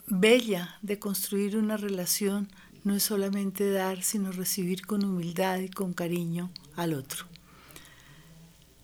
bella 0.05 0.77
de 0.83 0.99
construir 0.99 1.57
una 1.57 1.77
relación 1.77 2.47
no 2.87 2.95
es 2.95 3.03
solamente 3.03 3.69
dar, 3.69 4.01
sino 4.01 4.31
recibir 4.31 4.85
con 4.85 5.03
humildad 5.03 5.59
y 5.59 5.67
con 5.67 5.93
cariño 5.93 6.49
al 6.77 6.93
otro. 6.93 7.25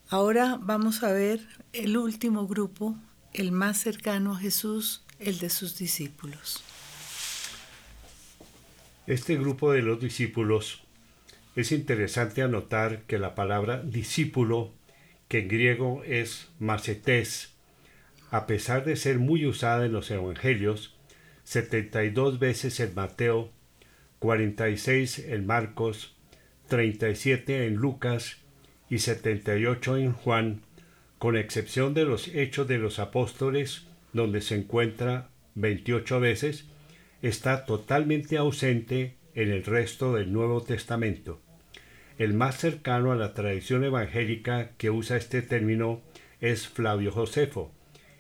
Ahora 0.10 0.60
vamos 0.62 1.04
a 1.04 1.14
ver 1.14 1.40
el 1.72 1.96
último 1.96 2.46
grupo, 2.46 2.98
el 3.32 3.54
más 3.54 3.80
cercano 3.80 4.34
a 4.34 4.38
Jesús, 4.38 5.04
el 5.20 5.40
de 5.40 5.50
sus 5.50 5.78
discípulos. 5.78 6.62
Este 9.08 9.38
grupo 9.38 9.72
de 9.72 9.82
los 9.82 10.02
discípulos 10.02 10.82
es 11.56 11.72
interesante 11.72 12.42
anotar 12.42 13.04
que 13.04 13.18
la 13.18 13.36
palabra 13.36 13.82
discípulo, 13.82 14.74
que 15.30 15.40
en 15.40 15.48
griego 15.48 16.04
es 16.04 16.50
macetés, 16.60 17.54
a 18.32 18.48
pesar 18.48 18.84
de 18.84 18.98
ser 18.98 19.20
muy 19.20 19.46
usada 19.46 19.86
en 19.86 19.94
los 19.94 20.12
evangelios, 20.12 20.94
72 21.46 22.40
veces 22.40 22.82
en 22.82 22.94
Mateo, 22.96 23.50
46 24.24 25.20
en 25.20 25.46
Marcos, 25.46 26.16
37 26.70 27.68
en 27.68 27.76
Lucas 27.76 28.38
y 28.90 29.00
78 29.00 29.98
en 29.98 30.14
Juan, 30.14 30.62
con 31.18 31.36
excepción 31.36 31.94
de 31.94 32.06
los 32.06 32.30
Hechos 32.30 32.66
de 32.70 32.78
los 32.78 33.00
Apóstoles, 33.00 33.86
donde 34.14 34.40
se 34.40 34.56
encuentra 34.56 35.28
28 35.56 36.22
veces, 36.22 36.70
está 37.22 37.66
totalmente 37.66 38.38
ausente 38.38 39.18
en 39.36 39.52
el 39.52 39.66
resto 39.66 40.14
del 40.14 40.32
Nuevo 40.32 40.62
Testamento. 40.64 41.42
El 42.18 42.34
más 42.34 42.58
cercano 42.58 43.12
a 43.12 43.18
la 43.18 43.34
tradición 43.34 43.84
evangélica 43.84 44.70
que 44.78 44.90
usa 44.90 45.18
este 45.18 45.42
término 45.42 46.02
es 46.40 46.70
Flavio 46.70 47.12
Josefo, 47.12 47.74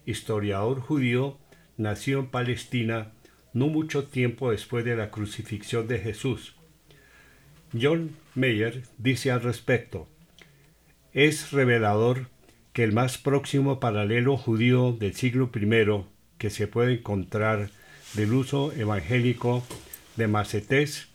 historiador 0.05 0.81
judío, 0.81 1.37
nació 1.77 2.19
en 2.19 2.27
Palestina 2.27 3.13
no 3.53 3.67
mucho 3.67 4.05
tiempo 4.05 4.51
después 4.51 4.83
de 4.83 4.95
la 4.95 5.11
crucifixión 5.11 5.87
de 5.87 5.99
Jesús. 5.99 6.55
John 7.79 8.15
Mayer 8.35 8.83
dice 8.97 9.31
al 9.31 9.41
respecto, 9.41 10.07
es 11.13 11.51
revelador 11.51 12.27
que 12.73 12.83
el 12.83 12.91
más 12.91 13.17
próximo 13.17 13.79
paralelo 13.79 14.35
judío 14.35 14.91
del 14.93 15.13
siglo 15.13 15.49
I 15.53 16.05
que 16.37 16.49
se 16.49 16.67
puede 16.67 16.93
encontrar 16.93 17.69
del 18.15 18.33
uso 18.33 18.73
evangélico 18.73 19.63
de 20.15 20.27
macetés 20.27 21.07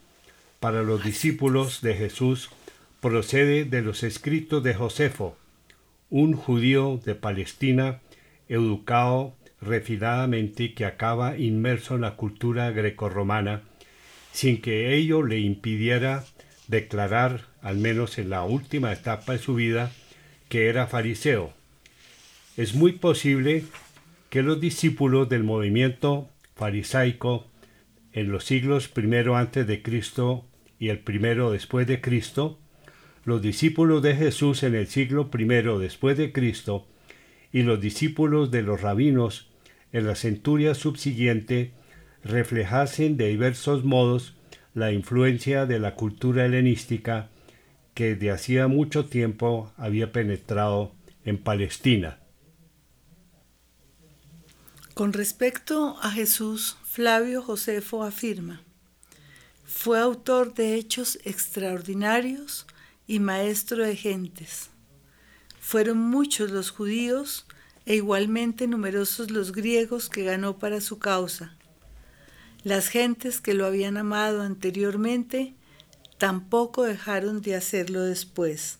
para 0.60 0.82
los 0.82 1.04
discípulos 1.04 1.80
de 1.82 1.94
Jesús 1.94 2.50
procede 3.00 3.64
de 3.64 3.82
los 3.82 4.02
escritos 4.02 4.62
de 4.62 4.74
Josefo, 4.74 5.36
un 6.10 6.34
judío 6.34 7.00
de 7.04 7.14
Palestina 7.14 8.00
educado 8.48 9.34
refinadamente 9.60 10.74
que 10.74 10.84
acaba 10.84 11.36
inmerso 11.36 11.96
en 11.96 12.02
la 12.02 12.16
cultura 12.16 12.70
grecorromana 12.70 13.62
sin 14.32 14.60
que 14.60 14.94
ello 14.94 15.22
le 15.22 15.38
impidiera 15.40 16.24
declarar, 16.68 17.46
al 17.62 17.78
menos 17.78 18.18
en 18.18 18.30
la 18.30 18.44
última 18.44 18.92
etapa 18.92 19.32
de 19.32 19.38
su 19.38 19.54
vida, 19.54 19.90
que 20.48 20.68
era 20.68 20.86
fariseo. 20.86 21.52
Es 22.56 22.74
muy 22.74 22.92
posible 22.92 23.64
que 24.30 24.42
los 24.42 24.60
discípulos 24.60 25.28
del 25.28 25.44
movimiento 25.44 26.28
farisaico 26.54 27.46
en 28.12 28.30
los 28.30 28.44
siglos 28.44 28.88
primero 28.88 29.36
antes 29.36 29.66
de 29.66 29.82
Cristo 29.82 30.44
y 30.78 30.90
el 30.90 30.98
primero 31.00 31.50
después 31.50 31.86
de 31.86 32.00
Cristo, 32.00 32.58
los 33.24 33.42
discípulos 33.42 34.02
de 34.02 34.14
Jesús 34.14 34.62
en 34.62 34.74
el 34.74 34.86
siglo 34.86 35.30
primero 35.30 35.78
después 35.78 36.16
de 36.16 36.32
Cristo 36.32 36.86
y 37.52 37.62
los 37.62 37.80
discípulos 37.80 38.50
de 38.50 38.62
los 38.62 38.80
rabinos 38.80 39.48
en 39.92 40.06
la 40.06 40.14
centuria 40.14 40.74
subsiguiente 40.74 41.72
reflejasen 42.22 43.16
de 43.16 43.28
diversos 43.28 43.84
modos 43.84 44.34
la 44.74 44.92
influencia 44.92 45.66
de 45.66 45.78
la 45.78 45.94
cultura 45.94 46.44
helenística 46.44 47.30
que 47.94 48.14
de 48.14 48.30
hacía 48.30 48.68
mucho 48.68 49.06
tiempo 49.06 49.72
había 49.76 50.12
penetrado 50.12 50.92
en 51.24 51.38
Palestina. 51.38 52.20
Con 54.94 55.12
respecto 55.12 55.96
a 56.02 56.10
Jesús, 56.10 56.76
Flavio 56.84 57.42
Josefo 57.42 58.02
afirma, 58.02 58.62
fue 59.64 60.00
autor 60.00 60.54
de 60.54 60.74
hechos 60.74 61.18
extraordinarios 61.24 62.66
y 63.06 63.20
maestro 63.20 63.84
de 63.84 63.96
gentes. 63.96 64.70
Fueron 65.68 65.98
muchos 65.98 66.50
los 66.50 66.70
judíos 66.70 67.44
e 67.84 67.96
igualmente 67.96 68.66
numerosos 68.66 69.30
los 69.30 69.52
griegos 69.52 70.08
que 70.08 70.24
ganó 70.24 70.58
para 70.58 70.80
su 70.80 70.98
causa. 70.98 71.58
Las 72.64 72.88
gentes 72.88 73.42
que 73.42 73.52
lo 73.52 73.66
habían 73.66 73.98
amado 73.98 74.40
anteriormente 74.40 75.52
tampoco 76.16 76.84
dejaron 76.84 77.42
de 77.42 77.54
hacerlo 77.54 78.00
después. 78.00 78.78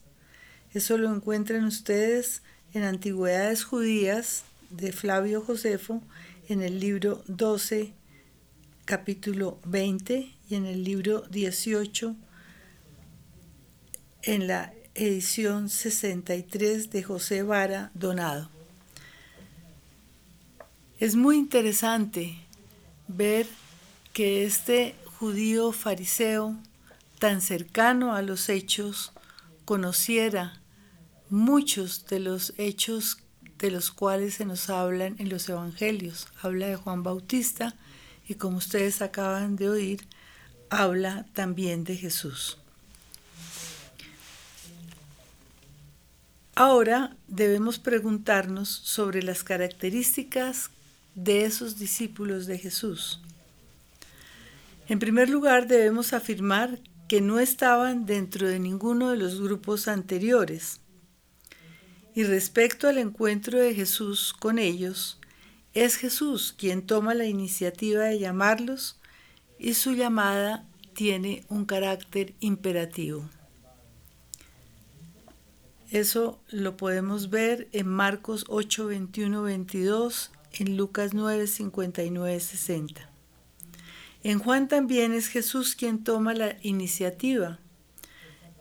Eso 0.73 0.97
lo 0.97 1.15
encuentran 1.15 1.67
ustedes 1.67 2.41
en 2.73 2.85
Antigüedades 2.85 3.65
Judías 3.65 4.45
de 4.71 4.91
Flavio 4.91 5.43
Josefo, 5.43 6.03
en 6.49 6.63
el 6.63 6.81
libro 6.81 7.23
12, 7.27 7.93
capítulo 8.87 9.61
20, 9.67 10.35
y 10.49 10.55
en 10.55 10.65
el 10.65 10.85
libro 10.85 11.21
18, 11.29 12.17
en 14.23 14.47
la 14.47 14.73
edición 14.99 15.69
63 15.69 16.91
de 16.91 17.03
José 17.05 17.45
Vara 17.45 17.93
Donado. 17.95 18.51
Es 20.99 21.15
muy 21.15 21.37
interesante 21.37 22.37
ver 23.07 23.47
que 24.13 24.45
este 24.45 24.97
judío 25.05 25.71
fariseo 25.71 26.57
tan 27.21 27.41
cercano 27.41 28.17
a 28.17 28.23
los 28.23 28.49
hechos 28.49 29.13
conociera 29.65 30.61
muchos 31.31 32.07
de 32.07 32.19
los 32.19 32.53
hechos 32.59 33.19
de 33.59 33.71
los 33.71 33.93
cuales 33.93 34.35
se 34.35 34.47
nos 34.47 34.69
hablan 34.69 35.15
en 35.19 35.29
los 35.29 35.49
evangelios. 35.49 36.27
Habla 36.43 36.67
de 36.67 36.77
Juan 36.77 37.05
Bautista 37.05 37.77
y 38.27 38.35
como 38.35 38.57
ustedes 38.57 39.01
acaban 39.01 39.55
de 39.55 39.69
oír, 39.69 40.09
habla 40.71 41.27
también 41.35 41.85
de 41.85 41.97
Jesús. 41.97 42.59
Ahora 46.61 47.17
debemos 47.29 47.79
preguntarnos 47.79 48.69
sobre 48.69 49.23
las 49.23 49.45
características 49.45 50.71
de 51.15 51.45
esos 51.45 51.79
discípulos 51.79 52.47
de 52.47 52.59
Jesús. 52.59 53.21
En 54.89 54.99
primer 54.99 55.29
lugar, 55.29 55.69
debemos 55.69 56.13
afirmar 56.13 56.81
que 57.07 57.21
no 57.21 57.39
estaban 57.39 58.07
dentro 58.07 58.49
de 58.49 58.59
ninguno 58.59 59.13
de 59.13 59.19
los 59.19 59.41
grupos 59.41 59.87
anteriores. 59.87 60.81
Y 62.17 62.25
respecto 62.25 62.89
al 62.89 62.99
encuentro 62.99 63.61
de 63.61 63.73
Jesús 63.73 64.35
con 64.37 64.59
ellos, 64.59 65.21
es 65.75 65.95
Jesús 65.95 66.53
quien 66.59 66.83
toma 66.83 67.15
la 67.15 67.27
iniciativa 67.27 68.03
de 68.07 68.19
llamarlos 68.19 68.99
y 69.61 69.75
su 69.75 69.93
llamada 69.93 70.67
tiene 70.93 71.45
un 71.49 71.67
carácter 71.67 72.35
imperativo. 72.41 73.31
Eso 75.91 76.39
lo 76.51 76.77
podemos 76.77 77.31
ver 77.31 77.69
en 77.73 77.89
Marcos 77.89 78.45
8, 78.49 78.89
21, 78.89 79.43
22 79.43 80.33
en 80.53 80.77
Lucas 80.77 81.15
9, 81.15 81.47
59, 81.47 82.41
60. 82.41 83.11
En 84.23 84.39
Juan 84.39 84.69
también 84.69 85.15
es 85.15 85.29
Jesús 85.29 85.75
quien 85.75 86.05
toma 86.05 86.35
la 86.35 86.57
iniciativa 86.61 87.59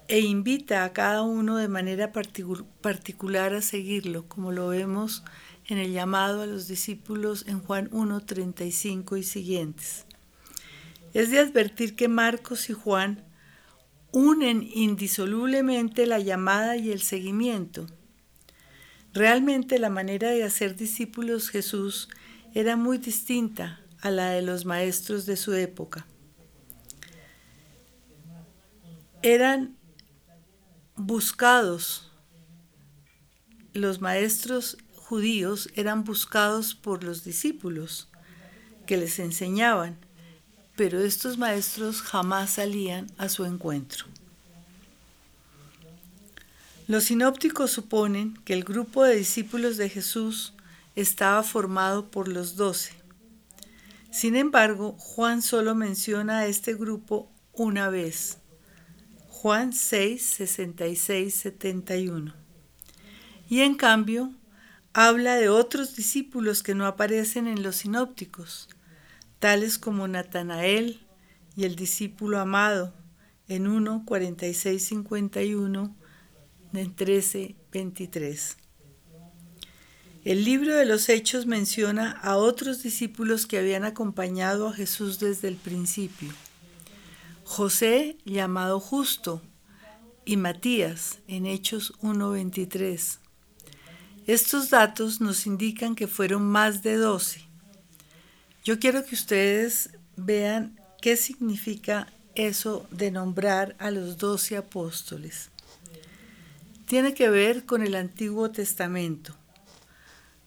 e 0.08 0.22
invita 0.22 0.86
a 0.86 0.94
cada 0.94 1.24
uno 1.24 1.58
de 1.58 1.68
manera 1.68 2.14
particular 2.14 3.54
a 3.54 3.62
seguirlo, 3.62 4.26
como 4.30 4.54
lo 4.54 4.70
vemos 4.70 5.26
en 5.68 5.80
el 5.80 5.92
llamado 5.92 6.44
a 6.44 6.46
los 6.46 6.70
discípulos 6.70 7.44
en 7.48 7.60
Juan 7.60 7.90
1, 7.92 8.22
35 8.22 9.18
y 9.18 9.24
siguientes. 9.24 10.06
Es 11.14 11.30
de 11.30 11.40
advertir 11.40 11.98
que 11.98 12.08
Marcos 12.08 12.70
y 12.70 12.74
Juan 12.74 13.27
unen 14.12 14.68
indisolublemente 14.74 16.06
la 16.06 16.20
llamada 16.20 16.78
y 16.78 16.92
el 16.92 17.02
seguimiento 17.02 17.88
Realmente 19.18 19.80
la 19.80 19.90
manera 19.90 20.30
de 20.30 20.44
hacer 20.44 20.76
discípulos 20.76 21.50
Jesús 21.50 22.08
era 22.54 22.76
muy 22.76 23.00
distinta 23.00 23.82
a 24.02 24.12
la 24.12 24.30
de 24.30 24.44
los 24.44 24.66
maestros 24.66 25.26
de 25.26 25.38
su 25.38 25.54
época. 25.54 26.06
Eran 29.24 29.76
buscados, 30.96 32.12
los 33.74 34.02
maestros 34.02 34.78
judíos 34.94 35.68
eran 35.74 36.04
buscados 36.04 36.76
por 36.76 37.04
los 37.04 37.24
discípulos 37.24 38.12
que 38.86 38.98
les 38.98 39.18
enseñaban, 39.18 39.98
pero 40.78 41.02
estos 41.02 41.38
maestros 41.38 42.02
jamás 42.02 42.52
salían 42.52 43.08
a 43.18 43.28
su 43.28 43.44
encuentro. 43.44 44.06
Los 46.88 47.06
sinópticos 47.06 47.72
suponen 47.72 48.36
que 48.46 48.54
el 48.54 48.64
grupo 48.64 49.04
de 49.04 49.18
discípulos 49.18 49.76
de 49.76 49.90
Jesús 49.90 50.54
estaba 50.96 51.44
formado 51.44 52.10
por 52.10 52.30
los 52.30 52.56
doce. 52.56 52.94
Sin 54.12 54.38
embargo, 54.38 54.94
Juan 54.94 55.42
solo 55.42 55.76
menciona 55.76 56.40
a 56.40 56.46
este 56.46 56.76
grupo 56.76 57.30
una 57.52 57.90
vez. 57.90 58.38
Juan 59.28 59.74
6, 59.74 60.22
66, 60.22 61.34
71. 61.34 62.34
Y 63.50 63.62
en 63.62 63.76
cambio, 63.76 64.32
habla 64.94 65.36
de 65.36 65.50
otros 65.50 65.96
discípulos 65.96 66.64
que 66.64 66.76
no 66.76 66.86
aparecen 66.86 67.48
en 67.48 67.64
los 67.64 67.78
sinópticos, 67.78 68.70
tales 69.40 69.78
como 69.78 70.08
Natanael 70.08 71.06
y 71.56 71.66
el 71.66 71.76
discípulo 71.76 72.40
amado 72.40 72.94
en 73.48 73.68
1, 73.68 74.04
46, 74.06 74.84
51, 74.84 75.96
en 76.74 76.96
13, 76.96 77.56
23. 77.72 78.58
El 80.26 80.44
libro 80.44 80.76
de 80.76 80.86
los 80.86 81.08
Hechos 81.08 81.46
menciona 81.46 82.12
a 82.12 82.36
otros 82.36 82.84
discípulos 82.84 83.46
que 83.46 83.58
habían 83.58 83.86
acompañado 83.86 84.68
a 84.68 84.74
Jesús 84.74 85.20
desde 85.20 85.48
el 85.48 85.56
principio. 85.56 86.34
José, 87.46 88.18
llamado 88.26 88.82
Justo, 88.82 89.42
y 90.26 90.36
Matías, 90.36 91.20
en 91.30 91.46
Hechos 91.46 91.94
1.23. 92.02 93.20
Estos 94.26 94.70
datos 94.70 95.22
nos 95.22 95.48
indican 95.48 95.96
que 95.96 96.08
fueron 96.08 96.44
más 96.44 96.84
de 96.84 96.98
12. 96.98 97.47
Yo 98.68 98.80
quiero 98.80 99.06
que 99.06 99.16
ustedes 99.16 99.92
vean 100.18 100.78
qué 101.02 101.16
significa 101.16 102.12
eso 102.36 102.86
de 102.92 103.12
nombrar 103.12 103.78
a 103.80 103.92
los 103.92 104.18
doce 104.18 104.58
apóstoles. 104.58 105.52
Tiene 106.86 107.14
que 107.14 107.30
ver 107.30 107.66
con 107.66 107.82
el 107.82 107.96
Antiguo 107.96 108.52
Testamento. 108.52 109.34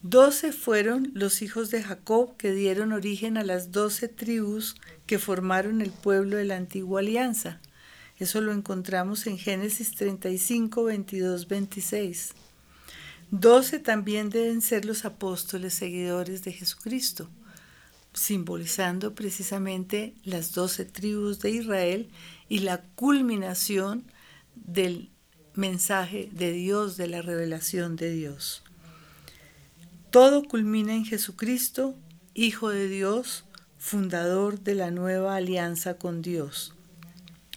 Doce 0.02 0.52
fueron 0.52 1.10
los 1.14 1.40
hijos 1.40 1.70
de 1.70 1.82
Jacob 1.82 2.36
que 2.36 2.52
dieron 2.52 2.92
origen 2.92 3.38
a 3.38 3.42
las 3.42 3.72
doce 3.72 4.06
tribus 4.06 4.76
que 5.06 5.18
formaron 5.18 5.80
el 5.80 5.90
pueblo 5.90 6.36
de 6.36 6.44
la 6.44 6.56
antigua 6.56 7.00
alianza. 7.00 7.58
Eso 8.18 8.42
lo 8.42 8.52
encontramos 8.52 9.26
en 9.26 9.38
Génesis 9.38 9.92
35, 9.92 10.84
22, 10.84 11.48
26. 11.48 12.32
Doce 13.30 13.78
también 13.78 14.28
deben 14.28 14.60
ser 14.60 14.84
los 14.84 15.06
apóstoles 15.06 15.72
seguidores 15.72 16.44
de 16.44 16.52
Jesucristo, 16.52 17.30
simbolizando 18.12 19.14
precisamente 19.14 20.14
las 20.24 20.52
doce 20.52 20.84
tribus 20.84 21.40
de 21.40 21.50
Israel 21.50 22.08
y 22.48 22.60
la 22.60 22.82
culminación 22.94 24.04
del 24.54 25.10
mensaje 25.54 26.28
de 26.32 26.52
Dios, 26.52 26.96
de 26.96 27.06
la 27.06 27.22
revelación 27.22 27.96
de 27.96 28.10
Dios. 28.10 28.62
Todo 30.10 30.42
culmina 30.42 30.94
en 30.94 31.04
Jesucristo, 31.04 31.94
Hijo 32.34 32.68
de 32.70 32.88
Dios, 32.88 33.44
fundador 33.78 34.60
de 34.60 34.74
la 34.74 34.90
nueva 34.90 35.36
alianza 35.36 35.94
con 35.94 36.22
Dios. 36.22 36.74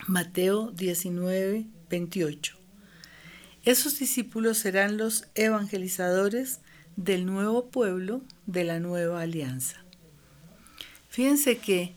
Mateo 0.07 0.71
19, 0.71 1.65
28. 1.89 2.57
Esos 3.65 3.99
discípulos 3.99 4.57
serán 4.57 4.97
los 4.97 5.25
evangelizadores 5.35 6.59
del 6.95 7.25
nuevo 7.25 7.67
pueblo 7.67 8.21
de 8.45 8.63
la 8.63 8.79
nueva 8.79 9.21
alianza. 9.21 9.82
Fíjense 11.13 11.59
que 11.59 11.93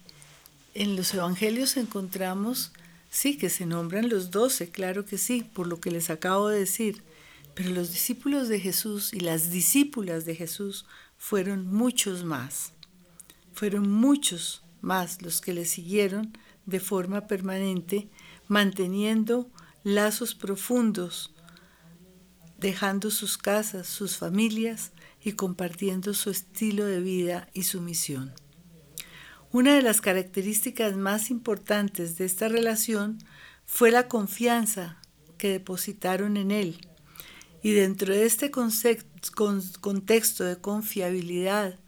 en 0.74 0.94
los 0.94 1.14
evangelios 1.14 1.78
encontramos, 1.78 2.72
sí, 3.08 3.38
que 3.38 3.48
se 3.48 3.64
nombran 3.64 4.10
los 4.10 4.30
doce, 4.30 4.68
claro 4.68 5.06
que 5.06 5.16
sí, 5.16 5.42
por 5.42 5.66
lo 5.66 5.80
que 5.80 5.90
les 5.90 6.10
acabo 6.10 6.48
de 6.48 6.58
decir, 6.58 7.02
pero 7.54 7.70
los 7.70 7.92
discípulos 7.92 8.48
de 8.48 8.60
Jesús 8.60 9.14
y 9.14 9.20
las 9.20 9.48
discípulas 9.50 10.26
de 10.26 10.34
Jesús 10.34 10.84
fueron 11.16 11.66
muchos 11.66 12.24
más. 12.24 12.74
Fueron 13.54 13.90
muchos 13.90 14.62
más 14.82 15.22
los 15.22 15.40
que 15.40 15.54
le 15.54 15.64
siguieron 15.64 16.36
de 16.66 16.78
forma 16.78 17.26
permanente, 17.26 18.10
manteniendo 18.48 19.48
lazos 19.82 20.34
profundos, 20.34 21.32
dejando 22.58 23.10
sus 23.10 23.38
casas, 23.38 23.86
sus 23.86 24.18
familias 24.18 24.92
y 25.24 25.32
compartiendo 25.32 26.12
su 26.12 26.28
estilo 26.28 26.84
de 26.84 27.00
vida 27.00 27.48
y 27.54 27.62
su 27.62 27.80
misión. 27.80 28.34
Una 29.52 29.74
de 29.74 29.82
las 29.82 30.00
características 30.00 30.96
más 30.96 31.30
importantes 31.30 32.18
de 32.18 32.24
esta 32.24 32.48
relación 32.48 33.18
fue 33.64 33.90
la 33.90 34.08
confianza 34.08 35.00
que 35.38 35.50
depositaron 35.50 36.36
en 36.36 36.50
él 36.50 36.78
y 37.62 37.72
dentro 37.72 38.14
de 38.14 38.26
este 38.26 38.50
contexto 38.50 40.44
de 40.44 40.56
confiabilidad, 40.60 41.78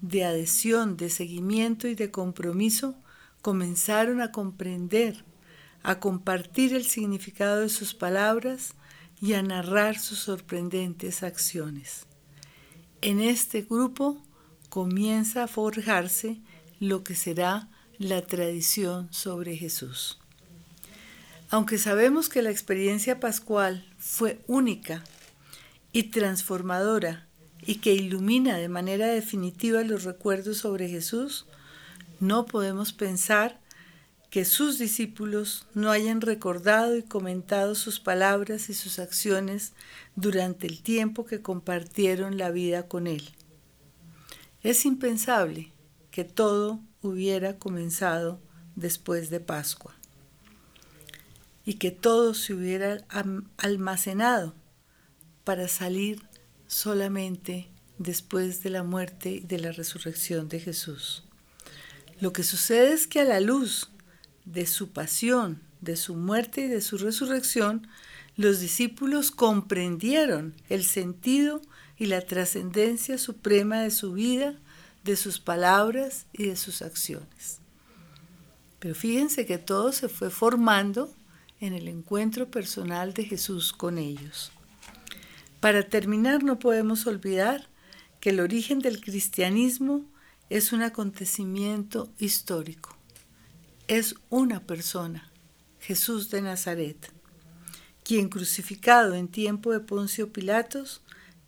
de 0.00 0.24
adhesión, 0.24 0.96
de 0.96 1.10
seguimiento 1.10 1.88
y 1.88 1.94
de 1.94 2.10
compromiso, 2.10 2.94
comenzaron 3.42 4.20
a 4.22 4.32
comprender, 4.32 5.24
a 5.82 6.00
compartir 6.00 6.74
el 6.74 6.84
significado 6.84 7.60
de 7.60 7.68
sus 7.68 7.94
palabras 7.94 8.74
y 9.20 9.34
a 9.34 9.42
narrar 9.42 9.98
sus 9.98 10.20
sorprendentes 10.20 11.22
acciones. 11.22 12.06
En 13.02 13.20
este 13.20 13.62
grupo 13.62 14.22
comienza 14.68 15.44
a 15.44 15.48
forjarse 15.48 16.40
lo 16.80 17.04
que 17.04 17.14
será 17.14 17.68
la 17.98 18.22
tradición 18.22 19.08
sobre 19.12 19.56
Jesús. 19.56 20.18
Aunque 21.48 21.78
sabemos 21.78 22.28
que 22.28 22.42
la 22.42 22.50
experiencia 22.50 23.20
pascual 23.20 23.86
fue 23.98 24.40
única 24.46 25.04
y 25.92 26.04
transformadora 26.04 27.26
y 27.62 27.76
que 27.76 27.94
ilumina 27.94 28.56
de 28.56 28.68
manera 28.68 29.06
definitiva 29.06 29.82
los 29.82 30.04
recuerdos 30.04 30.58
sobre 30.58 30.88
Jesús, 30.88 31.46
no 32.20 32.46
podemos 32.46 32.92
pensar 32.92 33.60
que 34.30 34.44
sus 34.44 34.78
discípulos 34.78 35.66
no 35.72 35.90
hayan 35.90 36.20
recordado 36.20 36.96
y 36.96 37.02
comentado 37.02 37.74
sus 37.74 38.00
palabras 38.00 38.68
y 38.68 38.74
sus 38.74 38.98
acciones 38.98 39.72
durante 40.16 40.66
el 40.66 40.82
tiempo 40.82 41.24
que 41.24 41.40
compartieron 41.40 42.36
la 42.36 42.50
vida 42.50 42.88
con 42.88 43.06
Él. 43.06 43.30
Es 44.62 44.84
impensable 44.84 45.72
que 46.16 46.24
todo 46.24 46.80
hubiera 47.02 47.58
comenzado 47.58 48.40
después 48.74 49.28
de 49.28 49.38
Pascua 49.38 49.94
y 51.66 51.74
que 51.74 51.90
todo 51.90 52.32
se 52.32 52.54
hubiera 52.54 53.04
almacenado 53.58 54.54
para 55.44 55.68
salir 55.68 56.22
solamente 56.66 57.68
después 57.98 58.62
de 58.62 58.70
la 58.70 58.82
muerte 58.82 59.28
y 59.28 59.40
de 59.40 59.58
la 59.58 59.72
resurrección 59.72 60.48
de 60.48 60.58
Jesús. 60.58 61.22
Lo 62.18 62.32
que 62.32 62.44
sucede 62.44 62.94
es 62.94 63.06
que 63.06 63.20
a 63.20 63.24
la 63.24 63.40
luz 63.40 63.90
de 64.46 64.64
su 64.64 64.92
pasión, 64.92 65.60
de 65.82 65.96
su 65.96 66.14
muerte 66.16 66.62
y 66.62 66.68
de 66.68 66.80
su 66.80 66.96
resurrección, 66.96 67.88
los 68.36 68.60
discípulos 68.60 69.32
comprendieron 69.32 70.54
el 70.70 70.82
sentido 70.82 71.60
y 71.98 72.06
la 72.06 72.22
trascendencia 72.22 73.18
suprema 73.18 73.82
de 73.82 73.90
su 73.90 74.14
vida, 74.14 74.58
de 75.06 75.16
sus 75.16 75.40
palabras 75.40 76.26
y 76.32 76.46
de 76.46 76.56
sus 76.56 76.82
acciones. 76.82 77.60
Pero 78.78 78.94
fíjense 78.94 79.46
que 79.46 79.56
todo 79.56 79.92
se 79.92 80.08
fue 80.08 80.28
formando 80.28 81.14
en 81.60 81.72
el 81.72 81.88
encuentro 81.88 82.50
personal 82.50 83.14
de 83.14 83.24
Jesús 83.24 83.72
con 83.72 83.96
ellos. 83.96 84.52
Para 85.60 85.88
terminar, 85.88 86.42
no 86.44 86.58
podemos 86.58 87.06
olvidar 87.06 87.68
que 88.20 88.30
el 88.30 88.40
origen 88.40 88.80
del 88.80 89.00
cristianismo 89.00 90.04
es 90.50 90.72
un 90.72 90.82
acontecimiento 90.82 92.12
histórico. 92.18 92.96
Es 93.88 94.16
una 94.28 94.60
persona, 94.60 95.30
Jesús 95.80 96.30
de 96.30 96.42
Nazaret, 96.42 97.12
quien 98.04 98.28
crucificado 98.28 99.14
en 99.14 99.28
tiempo 99.28 99.72
de 99.72 99.80
Poncio 99.80 100.32
Pilatos, 100.32 101.02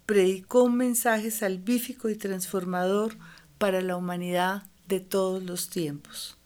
predicó 0.07 0.63
un 0.63 0.77
mensaje 0.77 1.31
salvífico 1.31 2.09
y 2.09 2.17
transformador 2.17 3.17
para 3.59 3.83
la 3.83 3.97
humanidad 3.97 4.63
de 4.87 5.01
todos 5.01 5.43
los 5.43 5.69
tiempos. 5.69 6.37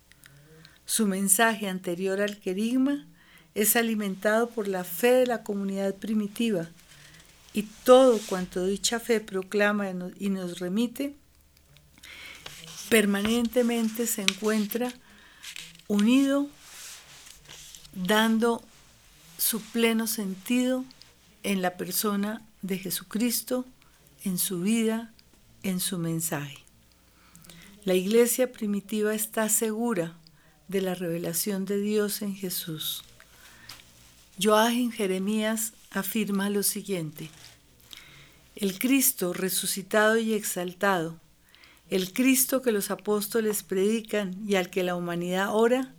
Su 0.84 1.06
mensaje 1.06 1.68
anterior 1.68 2.20
al 2.20 2.38
querigma 2.38 3.06
es 3.54 3.76
alimentado 3.76 4.48
por 4.48 4.66
la 4.66 4.82
fe 4.84 5.12
de 5.12 5.26
la 5.26 5.42
comunidad 5.42 5.94
primitiva, 5.94 6.68
y 7.54 7.64
todo 7.84 8.18
cuanto 8.28 8.64
dicha 8.64 8.98
fe 8.98 9.20
proclama 9.20 9.90
y 10.18 10.30
nos 10.30 10.58
remite, 10.58 11.14
permanentemente 12.88 14.06
se 14.06 14.22
encuentra 14.22 14.92
unido, 15.88 16.48
dando 17.94 18.62
su 19.36 19.60
pleno 19.60 20.06
sentido 20.06 20.84
en 21.42 21.60
la 21.60 21.76
persona 21.76 22.42
de 22.62 22.78
Jesucristo, 22.78 23.66
en 24.24 24.38
su 24.38 24.62
vida, 24.62 25.12
en 25.62 25.80
su 25.80 25.98
mensaje. 25.98 26.61
La 27.84 27.94
iglesia 27.94 28.52
primitiva 28.52 29.12
está 29.12 29.48
segura 29.48 30.16
de 30.68 30.82
la 30.82 30.94
revelación 30.94 31.64
de 31.64 31.80
Dios 31.80 32.22
en 32.22 32.36
Jesús. 32.36 33.02
Joachim 34.40 34.92
Jeremías 34.92 35.72
afirma 35.90 36.48
lo 36.48 36.62
siguiente. 36.62 37.28
El 38.54 38.78
Cristo 38.78 39.32
resucitado 39.32 40.16
y 40.16 40.32
exaltado, 40.32 41.18
el 41.90 42.12
Cristo 42.12 42.62
que 42.62 42.70
los 42.70 42.92
apóstoles 42.92 43.64
predican 43.64 44.36
y 44.46 44.54
al 44.54 44.70
que 44.70 44.84
la 44.84 44.94
humanidad 44.94 45.48
ora, 45.52 45.92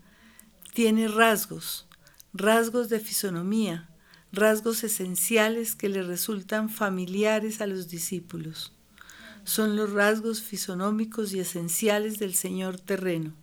tiene 0.74 1.10
rasgos, 1.10 1.86
rasgos 2.34 2.88
de 2.88 3.02
fisonomía, 3.02 3.90
rasgos 4.32 4.86
esenciales 4.86 5.76
que 5.76 5.90
le 5.90 6.02
resultan 6.02 6.70
familiares 6.70 7.60
a 7.60 7.68
los 7.68 7.90
discípulos. 7.90 8.72
Son 9.44 9.76
los 9.76 9.92
rasgos 9.92 10.42
fisonómicos 10.42 11.34
y 11.34 11.40
esenciales 11.40 12.20
del 12.20 12.34
Señor 12.34 12.80
terreno. 12.80 13.34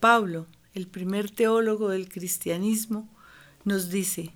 Pablo, 0.00 0.46
el 0.74 0.88
primer 0.88 1.30
teólogo 1.30 1.88
del 1.88 2.08
cristianismo, 2.08 3.08
nos 3.64 3.90
dice 3.90 4.32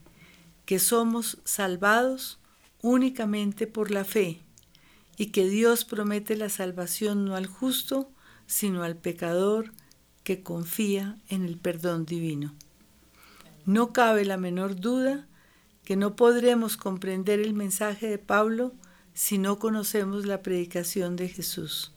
que 0.66 0.78
somos 0.78 1.38
salvados 1.44 2.38
únicamente 2.82 3.66
por 3.66 3.90
la 3.90 4.04
fe 4.04 4.40
y 5.16 5.26
que 5.26 5.48
Dios 5.48 5.84
promete 5.84 6.36
la 6.36 6.48
salvación 6.48 7.24
no 7.24 7.36
al 7.36 7.46
justo, 7.46 8.10
sino 8.46 8.82
al 8.82 8.96
pecador 8.96 9.72
que 10.24 10.42
confía 10.42 11.18
en 11.28 11.44
el 11.44 11.58
perdón 11.58 12.06
divino. 12.06 12.54
No 13.66 13.92
cabe 13.92 14.24
la 14.24 14.36
menor 14.36 14.76
duda 14.76 15.26
que 15.84 15.96
no 15.96 16.16
podremos 16.16 16.76
comprender 16.76 17.40
el 17.40 17.52
mensaje 17.52 18.08
de 18.08 18.18
Pablo 18.18 18.72
si 19.20 19.36
no 19.36 19.58
conocemos 19.58 20.24
la 20.24 20.40
predicación 20.40 21.14
de 21.14 21.28
Jesús. 21.28 21.92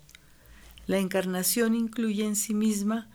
La 0.88 0.98
encarnación 0.98 1.74
incluye 1.74 2.26
en 2.26 2.36
sí 2.36 2.54
misma 2.54 3.10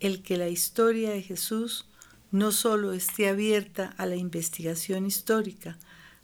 el 0.00 0.24
que 0.24 0.36
la 0.36 0.48
historia 0.48 1.10
de 1.10 1.22
Jesús 1.22 1.86
no 2.32 2.50
solo 2.50 2.92
esté 2.92 3.28
abierta 3.28 3.94
a 3.98 4.06
la 4.06 4.16
investigación 4.16 5.06
histórica, 5.06 5.78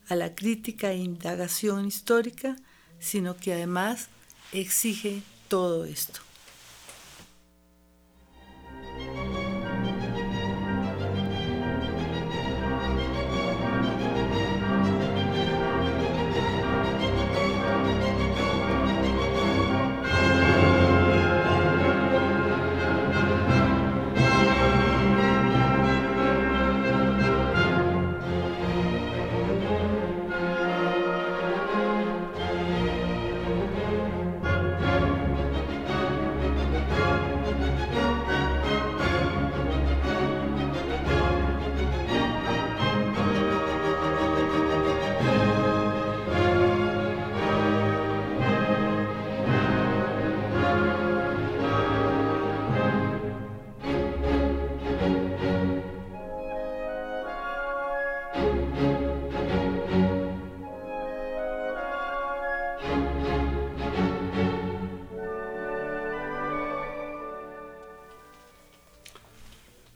a 0.09 0.17
la 0.17 0.35
crítica 0.35 0.91
e 0.91 0.97
indagación 0.97 1.87
histórica, 1.87 2.57
sino 2.99 3.37
que 3.37 3.53
además 3.53 4.09
exige 4.53 5.23
todo 5.47 5.85
esto. 5.85 6.23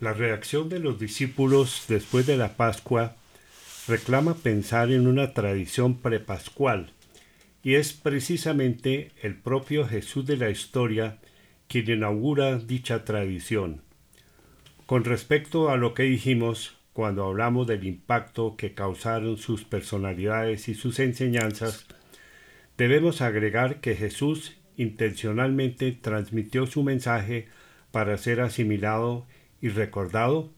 La 0.06 0.12
reacción 0.12 0.68
de 0.68 0.78
los 0.78 1.00
discípulos 1.00 1.86
después 1.88 2.26
de 2.28 2.36
la 2.36 2.56
Pascua 2.56 3.16
reclama 3.88 4.34
pensar 4.34 4.92
en 4.92 5.08
una 5.08 5.34
tradición 5.34 5.98
prepascual, 5.98 6.92
y 7.64 7.74
es 7.74 7.92
precisamente 7.92 9.10
el 9.20 9.34
propio 9.34 9.84
Jesús 9.84 10.24
de 10.24 10.36
la 10.36 10.48
historia 10.48 11.18
quien 11.66 11.90
inaugura 11.90 12.56
dicha 12.56 13.04
tradición. 13.04 13.82
Con 14.86 15.02
respecto 15.02 15.70
a 15.70 15.76
lo 15.76 15.92
que 15.92 16.04
dijimos 16.04 16.76
cuando 16.92 17.24
hablamos 17.24 17.66
del 17.66 17.84
impacto 17.84 18.56
que 18.56 18.74
causaron 18.74 19.38
sus 19.38 19.64
personalidades 19.64 20.68
y 20.68 20.76
sus 20.76 21.00
enseñanzas, 21.00 21.84
debemos 22.78 23.22
agregar 23.22 23.80
que 23.80 23.96
Jesús 23.96 24.56
intencionalmente 24.76 25.90
transmitió 25.90 26.68
su 26.68 26.84
mensaje 26.84 27.48
para 27.90 28.16
ser 28.18 28.40
asimilado 28.40 29.26
y 29.60 29.68
recordado, 29.68 30.50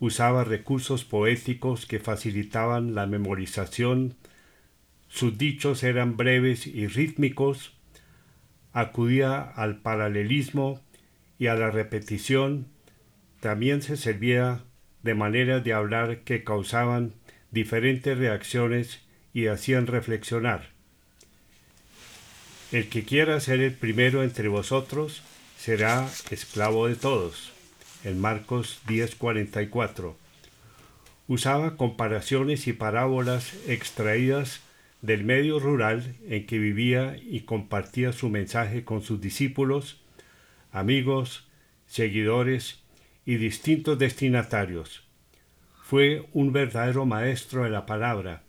usaba 0.00 0.44
recursos 0.44 1.04
poéticos 1.04 1.86
que 1.86 2.00
facilitaban 2.00 2.94
la 2.94 3.06
memorización, 3.06 4.16
sus 5.08 5.38
dichos 5.38 5.82
eran 5.82 6.16
breves 6.16 6.66
y 6.66 6.86
rítmicos, 6.86 7.74
acudía 8.72 9.40
al 9.40 9.76
paralelismo 9.76 10.80
y 11.38 11.46
a 11.46 11.54
la 11.54 11.70
repetición, 11.70 12.66
también 13.40 13.82
se 13.82 13.96
servía 13.96 14.64
de 15.02 15.14
maneras 15.14 15.62
de 15.64 15.72
hablar 15.72 16.20
que 16.20 16.44
causaban 16.44 17.12
diferentes 17.50 18.16
reacciones 18.16 19.00
y 19.34 19.46
hacían 19.46 19.86
reflexionar. 19.86 20.70
El 22.70 22.88
que 22.88 23.04
quiera 23.04 23.38
ser 23.40 23.60
el 23.60 23.74
primero 23.74 24.22
entre 24.22 24.48
vosotros 24.48 25.22
será 25.58 26.08
esclavo 26.30 26.88
de 26.88 26.96
todos 26.96 27.52
en 28.04 28.20
Marcos 28.20 28.80
10:44. 28.86 30.16
Usaba 31.28 31.76
comparaciones 31.76 32.66
y 32.66 32.72
parábolas 32.72 33.54
extraídas 33.66 34.60
del 35.00 35.24
medio 35.24 35.58
rural 35.58 36.16
en 36.28 36.46
que 36.46 36.58
vivía 36.58 37.16
y 37.16 37.40
compartía 37.40 38.12
su 38.12 38.28
mensaje 38.28 38.84
con 38.84 39.02
sus 39.02 39.20
discípulos, 39.20 40.00
amigos, 40.70 41.48
seguidores 41.86 42.80
y 43.26 43.36
distintos 43.36 43.98
destinatarios. 43.98 45.04
Fue 45.82 46.26
un 46.32 46.52
verdadero 46.52 47.04
maestro 47.04 47.64
de 47.64 47.70
la 47.70 47.86
palabra, 47.86 48.42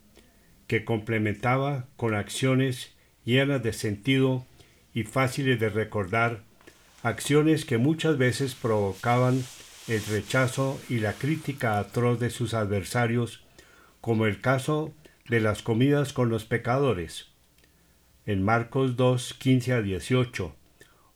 que 0.68 0.86
complementaba 0.86 1.88
con 1.98 2.16
acciones 2.16 2.96
llenas 3.26 3.62
de 3.62 3.74
sentido 3.74 4.46
y 4.94 5.04
fáciles 5.04 5.60
de 5.60 5.70
recordar 5.70 6.44
acciones 7.04 7.66
que 7.66 7.78
muchas 7.78 8.18
veces 8.18 8.56
provocaban 8.56 9.44
el 9.88 10.04
rechazo 10.06 10.80
y 10.90 11.00
la 11.00 11.12
crítica 11.14 11.78
atroz 11.78 12.18
de 12.20 12.30
sus 12.30 12.54
adversarios, 12.54 13.44
como 14.00 14.26
el 14.26 14.40
caso 14.40 14.94
de 15.28 15.42
las 15.42 15.62
comidas 15.62 16.14
con 16.14 16.30
los 16.30 16.46
pecadores, 16.46 17.28
en 18.26 18.42
Marcos 18.42 18.96
2, 18.96 19.34
15 19.34 19.74
a 19.74 19.82
18, 19.82 20.56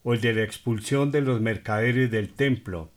o 0.04 0.14
el 0.14 0.20
de 0.20 0.34
la 0.34 0.44
expulsión 0.44 1.12
de 1.12 1.22
los 1.22 1.40
mercaderes 1.40 2.12
del 2.12 2.34
templo, 2.34 2.92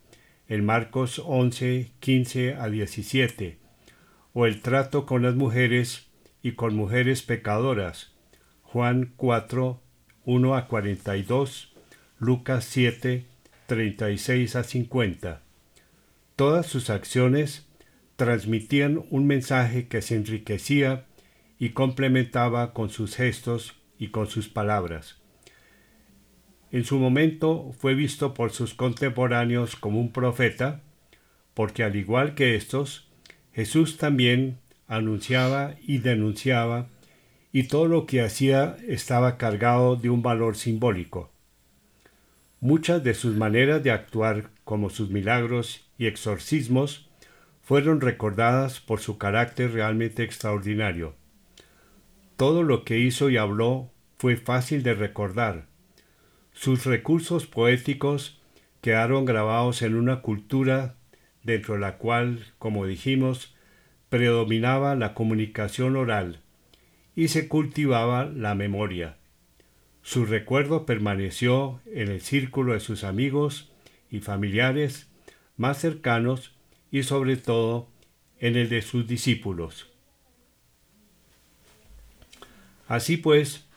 en 0.49 0.65
Marcos 0.65 1.21
11, 1.25 1.91
15 2.01 2.55
a 2.55 2.67
17, 2.67 3.57
o 4.33 4.45
el 4.45 4.61
trato 4.61 5.05
con 5.05 5.21
las 5.21 5.35
mujeres 5.35 6.07
y 6.43 6.53
con 6.53 6.75
mujeres 6.75 7.21
pecadoras, 7.21 8.11
Juan 8.63 9.13
4, 9.15 9.81
1 10.25 10.55
a 10.55 10.67
42, 10.67 11.70
Lucas 12.23 12.65
7, 12.65 13.25
36 13.65 14.55
a 14.55 14.63
50. 14.63 15.41
Todas 16.35 16.67
sus 16.67 16.91
acciones 16.91 17.65
transmitían 18.15 19.03
un 19.09 19.25
mensaje 19.25 19.87
que 19.87 20.03
se 20.03 20.17
enriquecía 20.17 21.07
y 21.57 21.69
complementaba 21.69 22.73
con 22.73 22.91
sus 22.91 23.15
gestos 23.15 23.75
y 23.97 24.09
con 24.09 24.27
sus 24.27 24.49
palabras. 24.49 25.17
En 26.71 26.85
su 26.85 26.99
momento 26.99 27.73
fue 27.79 27.95
visto 27.95 28.35
por 28.35 28.51
sus 28.51 28.75
contemporáneos 28.75 29.75
como 29.75 29.99
un 29.99 30.11
profeta, 30.11 30.83
porque 31.55 31.83
al 31.83 31.95
igual 31.95 32.35
que 32.35 32.53
estos, 32.53 33.09
Jesús 33.51 33.97
también 33.97 34.59
anunciaba 34.87 35.73
y 35.81 35.97
denunciaba, 35.97 36.87
y 37.51 37.63
todo 37.63 37.87
lo 37.87 38.05
que 38.05 38.21
hacía 38.21 38.77
estaba 38.87 39.39
cargado 39.39 39.95
de 39.95 40.11
un 40.11 40.21
valor 40.21 40.55
simbólico. 40.55 41.31
Muchas 42.63 43.03
de 43.03 43.15
sus 43.15 43.35
maneras 43.35 43.81
de 43.81 43.89
actuar, 43.89 44.51
como 44.65 44.91
sus 44.91 45.09
milagros 45.09 45.89
y 45.97 46.05
exorcismos, 46.05 47.09
fueron 47.63 48.01
recordadas 48.01 48.79
por 48.79 48.99
su 48.99 49.17
carácter 49.17 49.71
realmente 49.71 50.21
extraordinario. 50.21 51.15
Todo 52.37 52.61
lo 52.61 52.83
que 52.83 52.99
hizo 52.99 53.31
y 53.31 53.37
habló 53.37 53.89
fue 54.19 54.37
fácil 54.37 54.83
de 54.83 54.93
recordar. 54.93 55.65
Sus 56.53 56.85
recursos 56.85 57.47
poéticos 57.47 58.39
quedaron 58.81 59.25
grabados 59.25 59.81
en 59.81 59.95
una 59.95 60.21
cultura 60.21 60.93
dentro 61.41 61.73
de 61.73 61.79
la 61.79 61.97
cual, 61.97 62.45
como 62.59 62.85
dijimos, 62.85 63.55
predominaba 64.09 64.93
la 64.93 65.15
comunicación 65.15 65.95
oral 65.95 66.41
y 67.15 67.29
se 67.29 67.47
cultivaba 67.47 68.25
la 68.25 68.53
memoria. 68.53 69.17
Su 70.01 70.25
recuerdo 70.25 70.85
permaneció 70.85 71.79
en 71.85 72.09
el 72.09 72.21
círculo 72.21 72.73
de 72.73 72.79
sus 72.79 73.03
amigos 73.03 73.71
y 74.09 74.19
familiares 74.19 75.07
más 75.57 75.79
cercanos 75.79 76.53
y 76.91 77.03
sobre 77.03 77.37
todo 77.37 77.87
en 78.39 78.55
el 78.55 78.69
de 78.69 78.81
sus 78.81 79.07
discípulos. 79.07 79.87
Así 82.87 83.15
pues, 83.15 83.67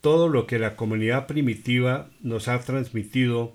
todo 0.00 0.28
lo 0.28 0.46
que 0.46 0.58
la 0.58 0.74
comunidad 0.74 1.26
primitiva 1.26 2.10
nos 2.20 2.48
ha 2.48 2.58
transmitido 2.60 3.54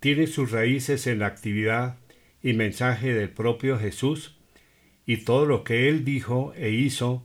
tiene 0.00 0.26
sus 0.26 0.50
raíces 0.50 1.06
en 1.06 1.20
la 1.20 1.26
actividad 1.26 1.98
y 2.42 2.54
mensaje 2.54 3.12
del 3.12 3.28
propio 3.28 3.78
Jesús, 3.78 4.38
y 5.04 5.18
todo 5.18 5.44
lo 5.44 5.62
que 5.62 5.88
él 5.88 6.04
dijo 6.04 6.54
e 6.56 6.70
hizo 6.70 7.24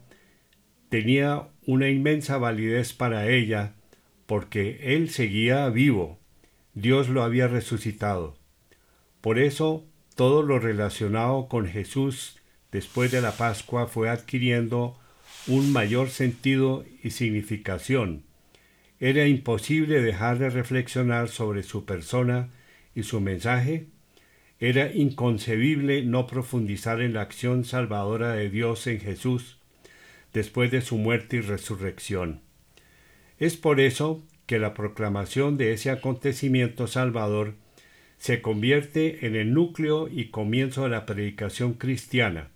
tenía 0.90 1.48
una 1.66 1.90
inmensa 1.90 2.38
validez 2.38 2.94
para 2.94 3.30
ella, 3.30 3.75
porque 4.26 4.96
él 4.96 5.10
seguía 5.10 5.70
vivo, 5.70 6.20
Dios 6.74 7.10
lo 7.10 7.24
había 7.24 7.48
resucitado. 7.48 8.36
Por 9.22 9.40
eso 9.40 9.86
todo 10.16 10.44
lo 10.44 10.60
relacionado 10.60 11.48
con 11.48 11.68
Jesús 11.68 12.38
después 12.72 13.12
de 13.12 13.22
la 13.22 13.38
Pascua 13.38 13.88
fue 13.88 14.10
adquiriendo 14.10 14.98
un 15.48 15.72
mayor 15.72 16.10
sentido 16.10 16.86
y 17.04 17.12
significación. 17.12 18.24
Era 19.00 19.28
imposible 19.28 20.02
dejar 20.02 20.40
de 20.40 20.50
reflexionar 20.50 21.30
sobre 21.30 21.64
su 21.64 21.86
persona 21.86 22.50
y 22.96 23.04
su 23.04 23.20
mensaje. 23.20 23.88
Era 24.60 24.92
inconcebible 24.94 26.04
no 26.04 26.28
profundizar 26.28 27.02
en 27.02 27.14
la 27.14 27.22
acción 27.22 27.66
salvadora 27.66 28.34
de 28.34 28.50
Dios 28.50 28.88
en 28.88 29.00
Jesús 29.02 29.58
después 30.34 30.72
de 30.72 30.82
su 30.82 30.98
muerte 30.98 31.38
y 31.38 31.42
resurrección. 31.42 32.45
Es 33.40 33.58
por 33.58 33.80
eso 33.80 34.24
que 34.46 34.60
la 34.60 34.74
proclamación 34.74 35.58
de 35.58 35.74
ese 35.74 35.90
acontecimiento 35.90 36.88
salvador 36.88 37.56
se 38.18 38.42
convierte 38.42 39.26
en 39.26 39.36
el 39.36 39.54
núcleo 39.54 40.08
y 40.08 40.30
comienzo 40.30 40.84
de 40.84 40.90
la 40.90 41.06
predicación 41.06 41.74
cristiana. 41.74 42.50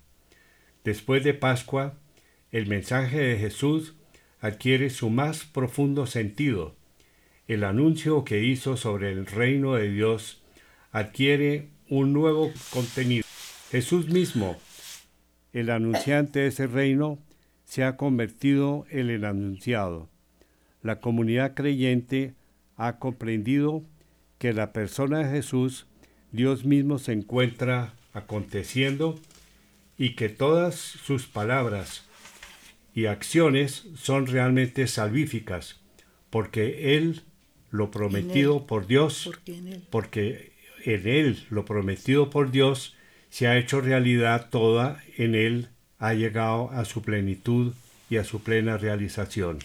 Después 0.83 1.23
de 1.23 1.33
Pascua, 1.33 1.97
el 2.51 2.67
mensaje 2.67 3.19
de 3.19 3.37
Jesús 3.37 3.95
adquiere 4.39 4.89
su 4.89 5.09
más 5.09 5.43
profundo 5.43 6.07
sentido. 6.07 6.75
El 7.47 7.63
anuncio 7.63 8.23
que 8.23 8.43
hizo 8.43 8.77
sobre 8.77 9.11
el 9.11 9.25
reino 9.25 9.75
de 9.75 9.91
Dios 9.91 10.41
adquiere 10.91 11.69
un 11.89 12.13
nuevo 12.13 12.51
contenido. 12.71 13.25
Jesús 13.69 14.07
mismo, 14.07 14.57
el 15.53 15.69
anunciante 15.69 16.39
de 16.39 16.47
ese 16.47 16.67
reino, 16.67 17.19
se 17.65 17.83
ha 17.83 17.97
convertido 17.97 18.85
en 18.89 19.09
el 19.09 19.25
anunciado. 19.25 20.08
La 20.81 20.99
comunidad 20.99 21.53
creyente 21.53 22.33
ha 22.77 22.97
comprendido 22.97 23.83
que 24.37 24.53
la 24.53 24.71
persona 24.71 25.19
de 25.19 25.29
Jesús, 25.29 25.85
Dios 26.31 26.65
mismo 26.65 26.97
se 26.97 27.11
encuentra 27.11 27.93
aconteciendo 28.13 29.19
y 29.97 30.15
que 30.15 30.29
todas 30.29 30.75
sus 30.75 31.27
palabras 31.27 32.05
y 32.93 33.05
acciones 33.05 33.87
son 33.95 34.27
realmente 34.27 34.87
salvíficas, 34.87 35.79
porque 36.29 36.95
Él 36.97 37.23
lo 37.69 37.91
prometido 37.91 38.65
por 38.65 38.87
Dios, 38.87 39.25
porque 39.25 39.57
en, 39.57 39.67
él. 39.67 39.83
porque 39.89 40.51
en 40.85 41.07
Él 41.07 41.45
lo 41.49 41.65
prometido 41.65 42.29
por 42.29 42.51
Dios 42.51 42.95
se 43.29 43.47
ha 43.47 43.57
hecho 43.57 43.81
realidad 43.81 44.49
toda, 44.49 45.03
en 45.17 45.35
Él 45.35 45.67
ha 45.99 46.13
llegado 46.13 46.71
a 46.71 46.85
su 46.85 47.01
plenitud 47.01 47.73
y 48.09 48.17
a 48.17 48.23
su 48.23 48.41
plena 48.41 48.77
realización. 48.77 49.59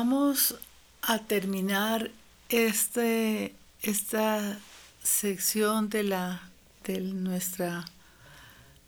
Vamos 0.00 0.54
a 1.02 1.18
terminar 1.18 2.12
este, 2.50 3.52
esta 3.82 4.60
sección 5.02 5.88
de, 5.88 6.04
la, 6.04 6.40
de 6.84 7.00
nuestra 7.00 7.84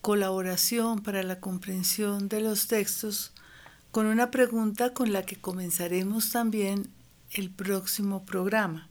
colaboración 0.03 1.03
para 1.03 1.25
la 1.25 1.41
comprensión 1.41 2.29
de 2.29 2.41
los 2.43 2.69
textos 2.69 3.33
con 3.91 4.07
una 4.07 4.31
pregunta 4.31 4.95
con 4.95 5.13
la 5.13 5.25
que 5.25 5.35
comenzaremos 5.35 6.31
también 6.31 6.89
el 7.33 7.51
próximo 7.51 8.25
programa. 8.25 8.87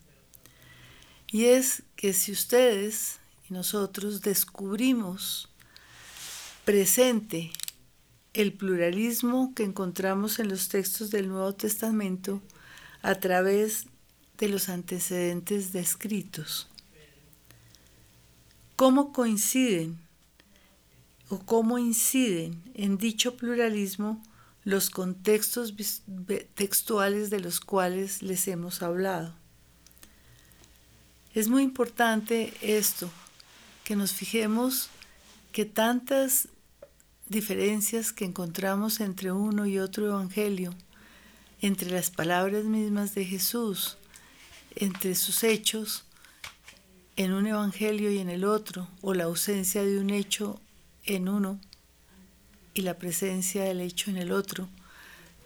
Y 1.32 1.46
es 1.46 1.84
que 1.96 2.12
si 2.12 2.34
ustedes 2.34 3.20
y 3.50 3.54
nosotros 3.54 4.20
descubrimos 4.20 5.48
presente 6.66 7.54
el 8.34 8.54
pluralismo 8.54 9.54
que 9.56 9.64
encontramos 9.64 10.40
en 10.40 10.50
los 10.50 10.70
textos 10.70 11.10
del 11.12 11.30
Nuevo 11.30 11.54
Testamento 11.54 12.42
a 13.02 13.16
través 13.16 13.86
de 14.38 14.50
los 14.50 14.70
antecedentes 14.70 15.72
descritos. 15.72 16.68
¿Cómo 18.76 19.12
coinciden 19.12 20.00
o 21.30 21.40
cómo 21.40 21.78
inciden 21.78 22.62
en 22.74 22.98
dicho 22.98 23.36
pluralismo 23.36 24.24
los 24.64 24.90
contextos 24.90 25.74
textuales 26.56 27.30
de 27.30 27.40
los 27.40 27.60
cuales 27.60 28.22
les 28.22 28.48
hemos 28.48 28.82
hablado? 28.82 29.34
Es 31.34 31.48
muy 31.48 31.64
importante 31.64 32.54
esto, 32.62 33.10
que 33.84 33.96
nos 33.96 34.14
fijemos 34.14 34.90
que 35.52 35.66
tantas 35.66 36.48
diferencias 37.30 38.12
que 38.12 38.26
encontramos 38.26 39.00
entre 39.00 39.32
uno 39.32 39.66
y 39.68 39.80
otro 39.80 40.08
evangelio, 40.08 40.74
entre 41.62 41.92
las 41.92 42.10
palabras 42.10 42.66
mismas 42.66 43.14
de 43.16 43.24
Jesús, 43.24 43.98
entre 44.76 45.16
sus 45.16 45.44
hechos 45.44 46.04
en 47.16 47.34
un 47.34 47.48
evangelio 47.48 48.12
y 48.12 48.20
en 48.20 48.30
el 48.30 48.46
otro, 48.46 48.88
o 49.02 49.14
la 49.14 49.26
ausencia 49.26 49.84
de 49.84 50.00
un 50.00 50.10
hecho 50.10 50.60
en 51.06 51.28
uno 51.28 51.60
y 52.74 52.82
la 52.82 52.98
presencia 52.98 53.64
del 53.64 53.82
hecho 53.82 54.10
en 54.10 54.18
el 54.18 54.32
otro. 54.32 54.70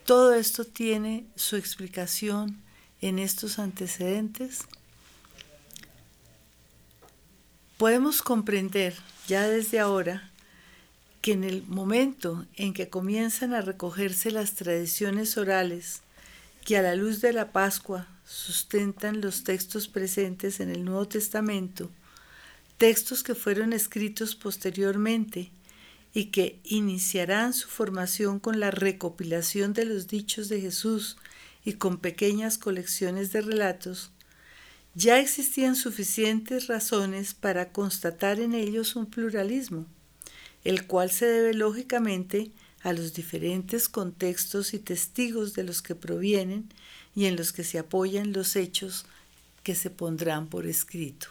Todo 0.06 0.34
esto 0.34 0.66
tiene 0.66 1.26
su 1.36 1.56
explicación 1.56 2.62
en 3.02 3.18
estos 3.18 3.58
antecedentes. 3.58 4.66
Podemos 7.78 8.22
comprender 8.22 8.96
ya 9.28 9.48
desde 9.48 9.80
ahora 9.80 10.33
que 11.24 11.32
en 11.32 11.46
el 11.46 11.64
momento 11.68 12.46
en 12.58 12.74
que 12.74 12.90
comienzan 12.90 13.54
a 13.54 13.62
recogerse 13.62 14.30
las 14.30 14.56
tradiciones 14.56 15.38
orales 15.38 16.02
que 16.66 16.76
a 16.76 16.82
la 16.82 16.96
luz 16.96 17.22
de 17.22 17.32
la 17.32 17.54
Pascua 17.54 18.10
sustentan 18.26 19.22
los 19.22 19.46
textos 19.46 19.88
presentes 19.88 20.60
en 20.60 20.70
el 20.70 20.84
Nuevo 20.84 21.08
Testamento, 21.08 21.90
textos 22.78 23.24
que 23.24 23.36
fueron 23.36 23.72
escritos 23.72 24.36
posteriormente 24.36 25.50
y 26.14 26.26
que 26.26 26.60
iniciarán 26.66 27.54
su 27.54 27.70
formación 27.70 28.42
con 28.42 28.60
la 28.60 28.70
recopilación 28.70 29.72
de 29.72 29.86
los 29.86 30.10
dichos 30.10 30.50
de 30.50 30.60
Jesús 30.60 31.16
y 31.64 31.76
con 31.76 32.00
pequeñas 32.00 32.58
colecciones 32.58 33.32
de 33.32 33.40
relatos, 33.40 34.12
ya 34.94 35.20
existían 35.20 35.78
suficientes 35.78 36.68
razones 36.68 37.34
para 37.34 37.72
constatar 37.72 38.42
en 38.42 38.54
ellos 38.54 38.98
un 38.98 39.06
pluralismo 39.06 39.88
el 40.64 40.88
cual 40.88 41.12
se 41.12 41.26
debe 41.26 41.54
lógicamente 41.54 42.52
a 42.82 42.94
los 42.94 43.14
diferentes 43.14 43.90
contextos 43.90 44.74
y 44.74 44.80
testigos 44.80 45.54
de 45.54 45.64
los 45.64 45.82
que 45.82 45.96
provienen 45.96 46.70
y 47.16 47.26
en 47.26 47.36
los 47.36 47.54
que 47.54 47.64
se 47.64 47.80
apoyan 47.80 48.34
los 48.34 48.56
hechos 48.56 49.06
que 49.64 49.76
se 49.76 49.90
pondrán 49.90 50.48
por 50.48 50.68
escrito. 50.68 51.28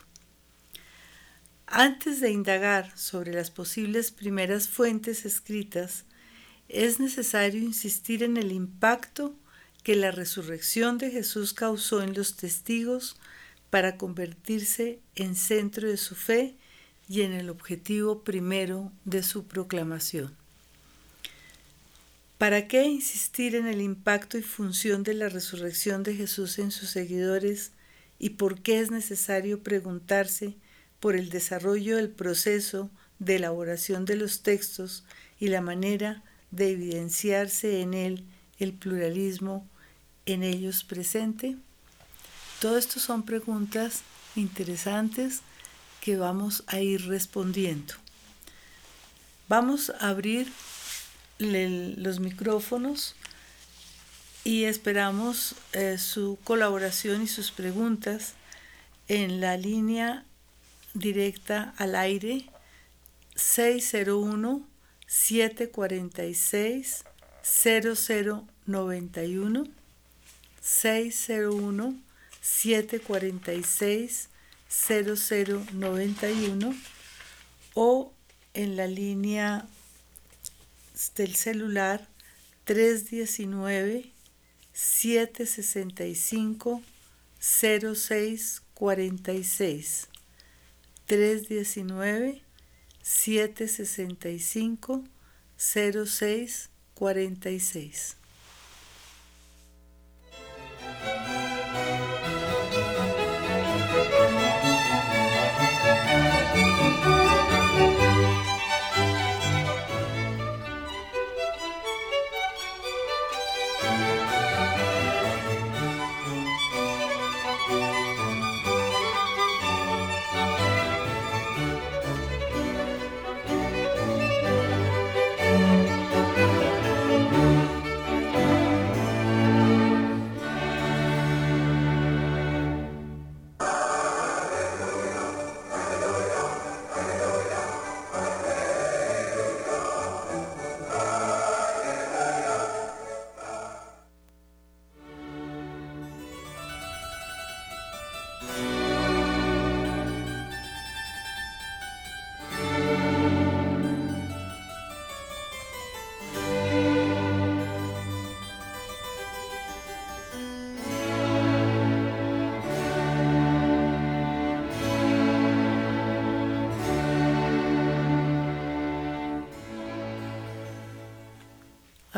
Antes 1.67 2.21
de 2.21 2.31
indagar 2.31 2.97
sobre 2.99 3.33
las 3.33 3.51
posibles 3.51 4.11
primeras 4.11 4.69
fuentes 4.69 5.25
escritas, 5.25 6.05
es 6.69 7.01
necesario 7.01 7.61
insistir 7.61 8.23
en 8.23 8.37
el 8.37 8.53
impacto 8.53 9.35
que 9.83 9.97
la 9.97 10.11
resurrección 10.11 10.99
de 10.99 11.11
Jesús 11.11 11.53
causó 11.53 12.03
en 12.03 12.15
los 12.15 12.37
testigos 12.37 13.17
para 13.69 13.97
convertirse 13.97 15.01
en 15.15 15.35
centro 15.35 15.89
de 15.89 15.97
su 15.97 16.15
fe 16.15 16.57
y 17.13 17.21
en 17.21 17.35
el 17.35 17.51
objetivo 17.51 18.21
primero 18.21 18.91
de 19.05 19.23
su 19.23 19.45
proclamación. 19.45 20.35
¿Para 22.39 22.69
qué 22.69 22.87
insistir 22.87 23.55
en 23.55 23.67
el 23.67 23.83
impacto 23.83 24.39
y 24.39 24.43
función 24.43 25.03
de 25.03 25.13
la 25.13 25.29
resurrección 25.29 26.05
de 26.05 26.15
Jesús 26.15 26.59
en 26.59 26.71
sus 26.71 26.89
seguidores 26.89 27.73
y 28.19 28.31
por 28.31 28.63
qué 28.63 28.81
es 28.81 28.91
necesario 28.91 29.63
preguntarse 29.63 30.55
por 31.01 31.15
el 31.15 31.29
desarrollo 31.29 31.99
del 31.99 32.09
proceso 32.09 32.89
de 33.19 33.37
elaboración 33.37 34.07
de 34.07 34.17
los 34.17 34.41
textos 34.41 35.05
y 35.39 35.49
la 35.49 35.61
manera 35.61 36.23
de 36.51 36.71
evidenciarse 36.71 37.83
en 37.83 37.93
él 37.93 38.25
el 38.59 38.73
pluralismo 38.73 39.69
en 40.25 40.43
ellos 40.43 40.83
presente? 40.83 41.57
Todo 42.59 42.79
esto 42.79 43.01
son 43.01 43.23
preguntas 43.23 44.01
interesantes 44.35 45.43
que 46.03 46.17
vamos 46.17 46.65
a 46.67 46.81
ir 46.81 47.07
respondiendo. 47.07 47.95
Vamos 49.49 49.91
a 50.01 50.09
abrir 50.09 50.53
los 51.39 52.19
micrófonos 52.19 53.15
y 54.43 54.65
esperamos 54.65 55.55
eh, 55.73 55.99
su 55.99 56.41
colaboración 56.43 57.23
y 57.23 57.29
sus 57.29 57.53
preguntas 57.53 58.35
en 59.07 59.41
la 59.41 59.57
línea 59.57 60.25
directa 60.93 61.73
al 61.79 61.95
aire 61.95 62.47
601 63.37 64.67
746 65.07 67.05
0091 67.45 69.65
601 70.61 71.95
746 72.41 74.32
0091 74.73 76.75
o 77.75 78.15
en 78.55 78.77
la 78.77 78.87
línea 78.87 79.67
del 81.15 81.35
celular 81.35 82.09
319 82.65 84.11
765 84.73 86.83
0646 87.39 90.09
319 91.07 92.43
765 93.03 95.05
0646 95.57 98.17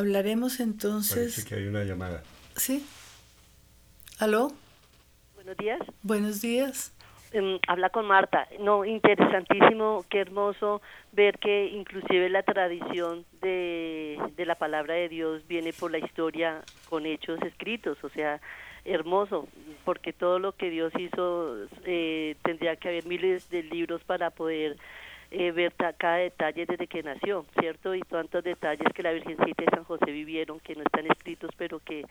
Hablaremos 0.05 0.61
entonces. 0.61 1.33
Parece 1.33 1.49
que 1.49 1.55
hay 1.55 1.67
una 1.67 1.83
llamada. 1.83 2.23
Sí. 2.57 2.85
¿Aló? 4.19 4.53
Buenos 5.35 5.57
días. 5.57 5.81
Buenos 6.03 6.43
días. 6.43 6.93
Em, 7.33 7.59
habla 7.67 7.89
con 7.89 8.05
Marta. 8.05 8.47
No, 8.61 8.85
interesantísimo, 8.85 10.05
qué 10.11 10.21
hermoso 10.21 10.83
ver 11.13 11.39
que 11.39 11.69
inclusive 11.69 12.29
la 12.29 12.43
tradición 12.43 13.25
de, 13.41 14.19
de 14.37 14.45
la 14.45 14.57
palabra 14.57 14.93
de 14.93 15.09
Dios 15.09 15.41
viene 15.49 15.73
por 15.73 15.91
la 15.91 15.97
historia 15.97 16.61
con 16.91 17.07
hechos 17.07 17.41
escritos, 17.41 17.97
o 18.05 18.11
sea, 18.11 18.43
hermoso, 18.85 19.49
porque 19.87 20.13
todo 20.13 20.39
lo 20.39 20.53
que 20.53 20.69
Dios 20.69 20.93
hizo 20.99 21.67
eh, 21.87 22.37
tendría 22.43 22.77
que 22.77 22.89
haber 22.89 23.07
miles 23.07 23.49
de 23.49 23.63
libros 23.63 24.05
para 24.05 24.29
poder 24.29 24.77
eh, 25.35 25.53
ver 25.53 25.73
cada 25.99 26.17
detalle 26.17 26.67
desde 26.67 26.87
que 26.87 27.03
nació, 27.03 27.45
¿cierto? 27.59 27.95
Y 27.95 28.01
tantos 28.03 28.45
detalles 28.45 28.93
que 28.95 29.03
la 29.03 29.13
Virgencita 29.13 29.63
y 29.63 29.67
San 29.67 29.85
José 29.85 30.07
vivieron 30.07 30.61
que 30.61 30.75
no 30.75 30.83
están 30.83 31.07
escritos, 31.07 31.51
pero 31.57 31.81
que 31.81 32.05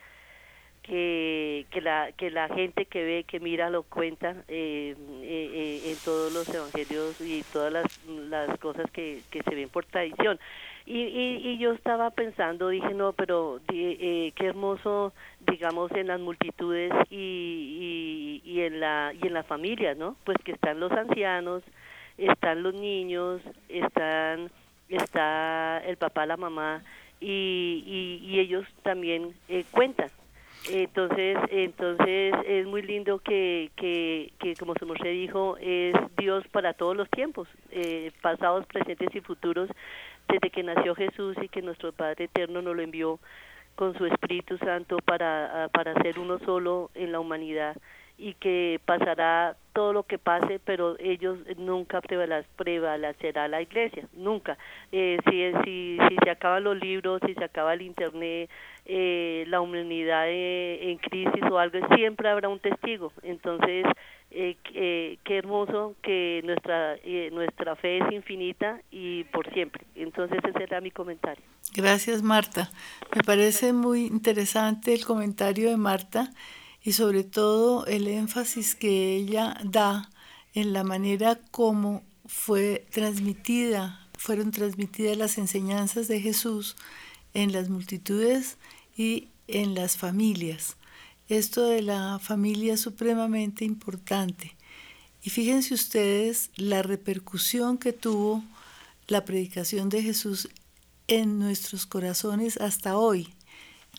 que, 0.82 1.64
que 1.70 1.80
la 1.80 2.12
que 2.12 2.30
la 2.30 2.48
gente 2.48 2.84
que 2.84 3.02
ve, 3.02 3.24
que 3.24 3.40
mira, 3.40 3.70
lo 3.70 3.84
cuenta 3.84 4.36
eh, 4.48 4.94
eh, 5.22 5.80
en 5.86 5.96
todos 6.04 6.30
los 6.32 6.46
evangelios 6.54 7.18
y 7.22 7.42
todas 7.52 7.72
las, 7.72 8.04
las 8.06 8.58
cosas 8.58 8.90
que, 8.90 9.22
que 9.30 9.42
se 9.42 9.54
ven 9.54 9.70
por 9.70 9.86
tradición. 9.86 10.38
Y, 10.86 10.98
y, 10.98 11.56
yo 11.56 11.72
estaba 11.72 12.10
pensando, 12.10 12.68
dije, 12.68 12.92
no, 12.92 13.14
pero 13.14 13.58
qué 13.66 14.34
hermoso, 14.36 15.14
digamos, 15.40 15.90
en 15.92 16.08
las 16.08 16.20
multitudes 16.20 16.92
y, 17.08 18.42
y, 18.44 18.50
y, 18.50 18.60
en 18.60 18.80
la, 18.80 19.14
y 19.14 19.26
en 19.26 19.32
la 19.32 19.44
familia, 19.44 19.94
¿no? 19.94 20.14
Pues 20.24 20.36
que 20.44 20.52
están 20.52 20.80
los 20.80 20.92
ancianos, 20.92 21.62
están 22.18 22.62
los 22.62 22.74
niños, 22.74 23.40
están 23.68 24.50
está 24.88 25.78
el 25.84 25.96
papá, 25.96 26.26
la 26.26 26.36
mamá 26.36 26.82
y, 27.20 28.20
y, 28.22 28.38
ellos 28.38 28.66
también 28.82 29.34
eh, 29.48 29.64
cuentan. 29.70 30.10
Entonces, 30.70 31.36
entonces 31.50 32.34
es 32.46 32.66
muy 32.66 32.82
lindo 32.82 33.18
que, 33.18 33.70
que, 33.76 34.32
que 34.38 34.54
como 34.56 34.74
se 34.74 34.86
nos 34.86 34.98
dijo, 34.98 35.56
es 35.60 35.94
Dios 36.16 36.46
para 36.48 36.72
todos 36.72 36.96
los 36.96 37.08
tiempos, 37.10 37.48
eh, 37.70 38.12
pasados, 38.22 38.64
presentes 38.66 39.14
y 39.14 39.20
futuros, 39.20 39.68
desde 40.28 40.50
que 40.50 40.62
nació 40.62 40.94
Jesús 40.94 41.36
y 41.42 41.48
que 41.48 41.60
nuestro 41.60 41.92
Padre 41.92 42.24
Eterno 42.24 42.62
nos 42.62 42.74
lo 42.74 42.82
envió 42.82 43.20
con 43.74 43.96
su 43.98 44.06
Espíritu 44.06 44.56
Santo 44.58 44.96
para, 45.04 45.68
para 45.72 46.00
ser 46.02 46.18
uno 46.18 46.38
solo 46.38 46.90
en 46.94 47.12
la 47.12 47.20
humanidad 47.20 47.76
y 48.16 48.34
que 48.34 48.80
pasará 48.84 49.56
todo 49.72 49.92
lo 49.92 50.04
que 50.04 50.18
pase, 50.18 50.60
pero 50.64 50.96
ellos 51.00 51.38
nunca 51.56 52.00
prevalecerá 52.00 53.48
la 53.48 53.60
iglesia, 53.60 54.06
nunca. 54.12 54.56
Eh, 54.92 55.18
si, 55.28 55.52
si, 55.64 55.98
si 56.08 56.16
se 56.22 56.30
acaban 56.30 56.62
los 56.64 56.78
libros, 56.78 57.20
si 57.26 57.34
se 57.34 57.44
acaba 57.44 57.74
el 57.74 57.82
internet, 57.82 58.48
eh, 58.86 59.44
la 59.48 59.60
humanidad 59.60 60.26
eh, 60.28 60.90
en 60.90 60.98
crisis 60.98 61.42
o 61.50 61.58
algo, 61.58 61.78
siempre 61.96 62.28
habrá 62.28 62.48
un 62.48 62.60
testigo. 62.60 63.12
Entonces, 63.22 63.84
eh, 64.36 65.18
qué 65.22 65.38
hermoso 65.38 65.94
que 66.02 66.42
nuestra, 66.44 66.96
eh, 67.04 67.30
nuestra 67.32 67.76
fe 67.76 67.98
es 67.98 68.12
infinita 68.12 68.80
y 68.90 69.22
por 69.24 69.52
siempre. 69.52 69.84
Entonces 69.94 70.38
ese 70.44 70.64
era 70.64 70.80
mi 70.80 70.90
comentario. 70.90 71.44
Gracias 71.72 72.22
Marta. 72.22 72.70
Me 73.14 73.22
parece 73.22 73.72
muy 73.72 74.06
interesante 74.06 74.92
el 74.92 75.04
comentario 75.04 75.70
de 75.70 75.76
Marta 75.76 76.30
y 76.84 76.92
sobre 76.92 77.24
todo 77.24 77.86
el 77.86 78.06
énfasis 78.06 78.74
que 78.74 79.16
ella 79.16 79.56
da 79.64 80.10
en 80.52 80.72
la 80.74 80.84
manera 80.84 81.40
como 81.50 82.02
fue 82.26 82.86
transmitida, 82.92 84.06
fueron 84.18 84.50
transmitidas 84.50 85.16
las 85.16 85.38
enseñanzas 85.38 86.08
de 86.08 86.20
Jesús 86.20 86.76
en 87.32 87.52
las 87.52 87.70
multitudes 87.70 88.58
y 88.96 89.28
en 89.48 89.74
las 89.74 89.96
familias. 89.96 90.76
Esto 91.28 91.64
de 91.64 91.82
la 91.82 92.18
familia 92.18 92.74
es 92.74 92.80
supremamente 92.80 93.64
importante. 93.64 94.54
Y 95.22 95.30
fíjense 95.30 95.72
ustedes 95.72 96.50
la 96.56 96.82
repercusión 96.82 97.78
que 97.78 97.94
tuvo 97.94 98.44
la 99.08 99.24
predicación 99.24 99.88
de 99.88 100.02
Jesús 100.02 100.50
en 101.08 101.38
nuestros 101.38 101.86
corazones 101.86 102.58
hasta 102.58 102.98
hoy. 102.98 103.33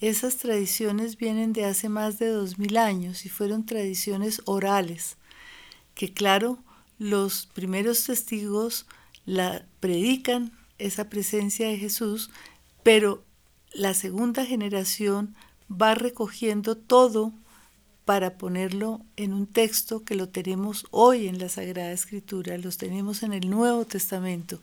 Esas 0.01 0.37
tradiciones 0.37 1.17
vienen 1.17 1.53
de 1.53 1.65
hace 1.65 1.87
más 1.89 2.19
de 2.19 2.27
dos 2.27 2.57
mil 2.57 2.77
años 2.77 3.25
y 3.25 3.29
fueron 3.29 3.65
tradiciones 3.65 4.41
orales, 4.45 5.17
que 5.93 6.13
claro, 6.13 6.59
los 6.99 7.47
primeros 7.53 8.03
testigos 8.05 8.85
la 9.25 9.65
predican 9.79 10.51
esa 10.77 11.09
presencia 11.09 11.67
de 11.67 11.77
Jesús, 11.77 12.29
pero 12.83 13.23
la 13.73 13.93
segunda 13.93 14.45
generación 14.45 15.35
va 15.69 15.95
recogiendo 15.95 16.75
todo 16.75 17.33
para 18.05 18.37
ponerlo 18.37 19.01
en 19.15 19.33
un 19.33 19.47
texto 19.47 20.03
que 20.03 20.15
lo 20.15 20.29
tenemos 20.29 20.85
hoy 20.91 21.27
en 21.27 21.39
la 21.39 21.49
Sagrada 21.49 21.91
Escritura, 21.91 22.57
los 22.57 22.77
tenemos 22.77 23.23
en 23.23 23.33
el 23.33 23.49
Nuevo 23.49 23.85
Testamento. 23.85 24.61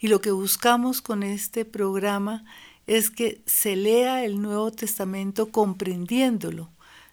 Y 0.00 0.08
lo 0.08 0.20
que 0.20 0.32
buscamos 0.32 1.00
con 1.00 1.22
este 1.22 1.64
programa 1.64 2.44
es 2.86 3.10
que 3.10 3.40
se 3.46 3.76
lea 3.76 4.24
el 4.24 4.40
Nuevo 4.40 4.70
Testamento 4.70 5.50
comprendiéndolo, 5.50 6.70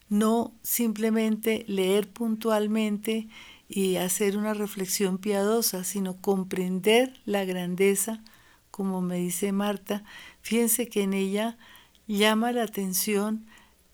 no 0.10 0.54
simplemente 0.62 1.64
leer 1.68 2.10
puntualmente 2.10 3.28
y 3.70 3.96
hacer 3.96 4.38
una 4.38 4.54
reflexión 4.54 5.18
piadosa, 5.18 5.86
sino 5.86 6.18
comprender 6.18 7.20
la 7.26 7.46
grandeza, 7.46 8.22
como 8.70 9.02
me 9.02 9.18
dice 9.18 9.54
Marta. 9.54 10.04
Fíjense 10.42 10.88
que 10.88 11.04
en 11.04 11.14
ella 11.14 11.58
llama 12.08 12.52
la 12.52 12.64
atención 12.64 13.46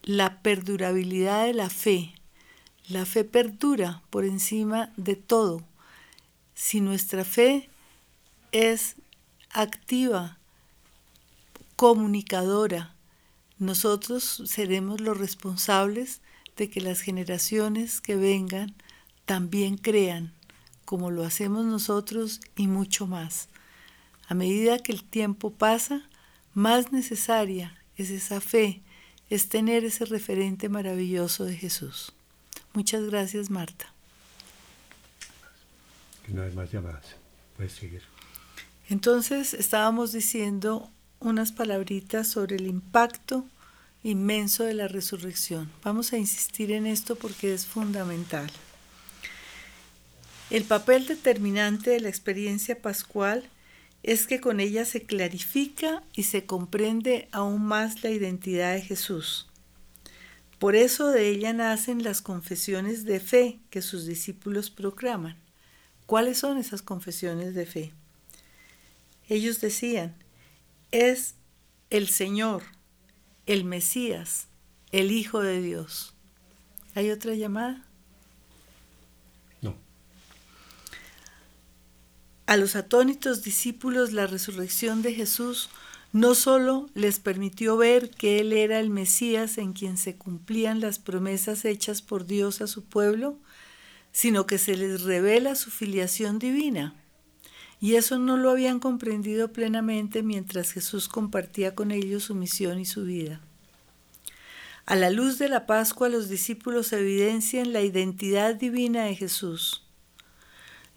la 0.01 0.41
perdurabilidad 0.41 1.45
de 1.45 1.53
la 1.53 1.69
fe. 1.69 2.13
La 2.89 3.05
fe 3.05 3.23
perdura 3.23 4.01
por 4.09 4.25
encima 4.25 4.91
de 4.97 5.15
todo. 5.15 5.61
Si 6.55 6.81
nuestra 6.81 7.23
fe 7.23 7.69
es 8.51 8.95
activa, 9.51 10.37
comunicadora, 11.77 12.95
nosotros 13.59 14.43
seremos 14.47 14.99
los 14.99 15.17
responsables 15.17 16.21
de 16.57 16.69
que 16.71 16.81
las 16.81 17.01
generaciones 17.01 18.01
que 18.01 18.15
vengan 18.15 18.73
también 19.25 19.77
crean, 19.77 20.33
como 20.85 21.11
lo 21.11 21.23
hacemos 21.23 21.65
nosotros 21.65 22.41
y 22.55 22.67
mucho 22.67 23.05
más. 23.05 23.47
A 24.27 24.33
medida 24.33 24.79
que 24.79 24.91
el 24.91 25.03
tiempo 25.03 25.51
pasa, 25.51 26.09
más 26.55 26.91
necesaria 26.91 27.77
es 27.95 28.09
esa 28.09 28.41
fe, 28.41 28.81
es 29.29 29.47
tener 29.47 29.85
ese 29.85 30.05
referente 30.05 30.69
maravilloso 30.69 31.45
de 31.45 31.55
Jesús. 31.55 32.11
Muchas 32.73 33.03
gracias, 33.03 33.51
Marta. 33.51 33.93
No 36.27 36.41
hay 36.41 36.51
más 36.53 36.71
llamadas. 36.71 37.05
Puedes 37.55 37.73
seguir. 37.73 38.01
Entonces 38.89 39.53
estábamos 39.53 40.11
diciendo 40.11 40.89
unas 41.19 41.51
palabritas 41.51 42.27
sobre 42.27 42.57
el 42.57 42.67
impacto 42.67 43.45
inmenso 44.03 44.63
de 44.63 44.73
la 44.73 44.87
resurrección. 44.87 45.71
Vamos 45.83 46.13
a 46.13 46.17
insistir 46.17 46.71
en 46.71 46.85
esto 46.85 47.15
porque 47.15 47.53
es 47.53 47.65
fundamental. 47.65 48.49
El 50.49 50.63
papel 50.63 51.07
determinante 51.07 51.89
de 51.89 51.99
la 51.99 52.09
experiencia 52.09 52.81
pascual 52.81 53.49
es 54.03 54.27
que 54.27 54.39
con 54.39 54.59
ella 54.61 54.85
se 54.85 55.03
clarifica 55.03 56.03
y 56.13 56.23
se 56.23 56.45
comprende 56.45 57.27
aún 57.31 57.65
más 57.65 58.03
la 58.03 58.11
identidad 58.11 58.73
de 58.73 58.81
Jesús. 58.81 59.47
Por 60.59 60.75
eso 60.75 61.09
de 61.11 61.29
ella 61.29 61.53
nacen 61.53 62.03
las 62.03 62.21
confesiones 62.21 63.03
de 63.03 63.19
fe 63.19 63.59
que 63.69 63.81
sus 63.81 64.05
discípulos 64.05 64.69
proclaman. 64.69 65.37
¿Cuáles 66.05 66.37
son 66.37 66.57
esas 66.57 66.81
confesiones 66.81 67.53
de 67.53 67.65
fe? 67.65 67.91
Ellos 69.27 69.59
decían, 69.59 70.15
es 70.91 71.35
el 71.89 72.07
Señor, 72.07 72.63
el 73.45 73.63
Mesías, 73.63 74.47
el 74.91 75.11
Hijo 75.11 75.41
de 75.41 75.61
Dios. 75.61 76.13
¿Hay 76.95 77.11
otra 77.11 77.33
llamada? 77.33 77.83
A 82.47 82.55
los 82.55 82.77
atónitos 82.77 83.43
discípulos 83.43 84.13
la 84.13 84.25
resurrección 84.25 85.01
de 85.01 85.13
Jesús 85.13 85.69
no 86.13 86.33
solo 86.33 86.89
les 86.93 87.19
permitió 87.19 87.75
ver 87.75 88.09
que 88.09 88.39
Él 88.39 88.53
era 88.53 88.79
el 88.79 88.89
Mesías 88.89 89.57
en 89.57 89.73
quien 89.73 89.97
se 89.97 90.15
cumplían 90.15 90.79
las 90.79 90.97
promesas 90.97 91.65
hechas 91.65 92.01
por 92.01 92.25
Dios 92.25 92.61
a 92.61 92.67
su 92.67 92.85
pueblo, 92.85 93.37
sino 94.13 94.47
que 94.47 94.57
se 94.57 94.77
les 94.77 95.01
revela 95.01 95.55
su 95.55 95.71
filiación 95.71 96.39
divina. 96.39 96.95
Y 97.79 97.95
eso 97.95 98.17
no 98.17 98.37
lo 98.37 98.49
habían 98.49 98.79
comprendido 98.79 99.51
plenamente 99.53 100.23
mientras 100.23 100.71
Jesús 100.71 101.07
compartía 101.07 101.75
con 101.75 101.91
ellos 101.91 102.23
su 102.23 102.35
misión 102.35 102.79
y 102.79 102.85
su 102.85 103.03
vida. 103.03 103.41
A 104.85 104.95
la 104.95 105.09
luz 105.09 105.37
de 105.37 105.49
la 105.49 105.65
Pascua 105.65 106.09
los 106.09 106.29
discípulos 106.29 106.93
evidencian 106.93 107.73
la 107.73 107.81
identidad 107.81 108.55
divina 108.55 109.03
de 109.03 109.15
Jesús 109.15 109.83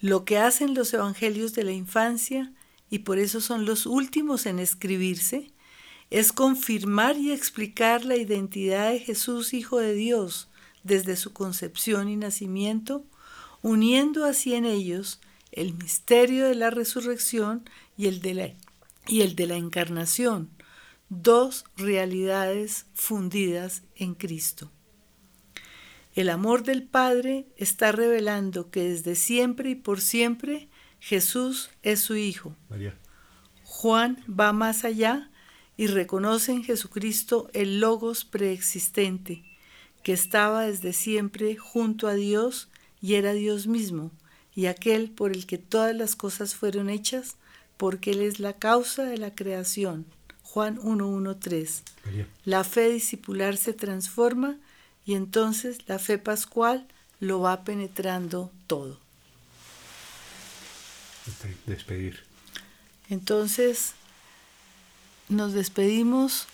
lo 0.00 0.24
que 0.24 0.38
hacen 0.38 0.74
los 0.74 0.92
evangelios 0.94 1.52
de 1.54 1.64
la 1.64 1.72
infancia, 1.72 2.52
y 2.88 3.00
por 3.00 3.18
eso 3.18 3.40
son 3.40 3.66
los 3.66 3.86
últimos 3.86 4.46
en 4.46 4.58
escribirse, 4.58 5.50
es 6.08 6.32
confirmar 6.32 7.16
y 7.18 7.30
explicar 7.30 8.04
la 8.04 8.16
identidad 8.16 8.90
de 8.90 8.98
Jesús, 8.98 9.52
Hijo 9.52 9.78
de 9.78 9.94
Dios, 9.94 10.48
desde 10.82 11.16
su 11.16 11.32
concepción 11.32 12.08
y 12.08 12.16
nacimiento, 12.16 13.04
uniendo 13.62 14.24
así 14.24 14.54
en 14.54 14.64
ellos 14.64 15.20
el 15.53 15.74
misterio 15.74 16.46
de 16.46 16.55
la 16.55 16.70
resurrección 16.70 17.68
y 17.96 18.07
el 18.07 18.20
de 18.20 18.34
la, 18.34 18.55
y 19.07 19.22
el 19.22 19.34
de 19.34 19.46
la 19.46 19.57
encarnación, 19.57 20.51
dos 21.09 21.64
realidades 21.76 22.86
fundidas 22.94 23.82
en 23.96 24.14
Cristo. 24.14 24.70
El 26.14 26.28
amor 26.28 26.64
del 26.64 26.82
Padre 26.82 27.46
está 27.57 27.92
revelando 27.92 28.70
que 28.70 28.82
desde 28.82 29.14
siempre 29.14 29.70
y 29.70 29.74
por 29.74 30.01
siempre 30.01 30.68
Jesús 30.98 31.70
es 31.82 32.01
su 32.01 32.16
Hijo. 32.16 32.57
Juan 33.64 34.24
va 34.28 34.53
más 34.53 34.84
allá 34.84 35.30
y 35.76 35.86
reconoce 35.86 36.53
en 36.53 36.64
Jesucristo 36.64 37.48
el 37.55 37.80
Logos 37.80 38.24
preexistente, 38.24 39.44
que 40.03 40.12
estaba 40.12 40.66
desde 40.66 40.92
siempre 40.92 41.57
junto 41.57 42.07
a 42.09 42.14
Dios 42.14 42.68
y 43.01 43.14
era 43.14 43.32
Dios 43.32 43.66
mismo, 43.66 44.11
y 44.55 44.66
aquel 44.66 45.11
por 45.11 45.32
el 45.32 45.46
que 45.46 45.59
todas 45.59 45.94
las 45.94 46.16
cosas 46.16 46.55
fueron 46.55 46.90
hechas, 46.90 47.36
porque 47.76 48.11
Él 48.11 48.20
es 48.20 48.40
la 48.40 48.55
causa 48.55 49.05
de 49.05 49.18
la 49.18 49.34
creación. 49.34 50.07
Juan 50.42 50.78
1.1.3. 50.78 51.82
La 52.44 52.64
fe 52.64 52.90
discipular 52.90 53.57
se 53.57 53.72
transforma 53.72 54.57
y 55.05 55.14
entonces 55.14 55.78
la 55.86 55.98
fe 55.98 56.18
pascual 56.18 56.86
lo 57.20 57.40
va 57.40 57.64
penetrando 57.64 58.51
todo. 58.66 58.98
Despedir. 61.66 62.20
Entonces, 63.09 63.94
nos 65.28 65.53
despedimos 65.53 66.48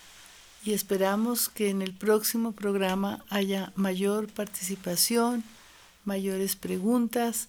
y 0.63 0.73
esperamos 0.73 1.49
que 1.49 1.69
en 1.69 1.81
el 1.81 1.93
próximo 1.93 2.51
programa 2.51 3.23
haya 3.29 3.71
mayor 3.75 4.27
participación, 4.27 5.43
mayores 6.05 6.55
preguntas 6.55 7.47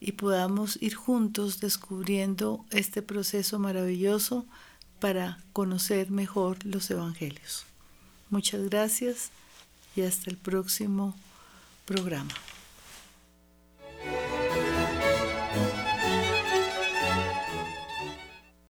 y 0.00 0.12
podamos 0.12 0.80
ir 0.80 0.94
juntos 0.94 1.60
descubriendo 1.60 2.64
este 2.70 3.02
proceso 3.02 3.58
maravilloso 3.58 4.46
para 4.98 5.38
conocer 5.52 6.10
mejor 6.10 6.64
los 6.64 6.90
evangelios. 6.90 7.64
Muchas 8.30 8.68
gracias 8.68 9.30
y 9.94 10.02
hasta 10.02 10.30
el 10.30 10.36
próximo 10.36 11.14
programa. 11.84 12.32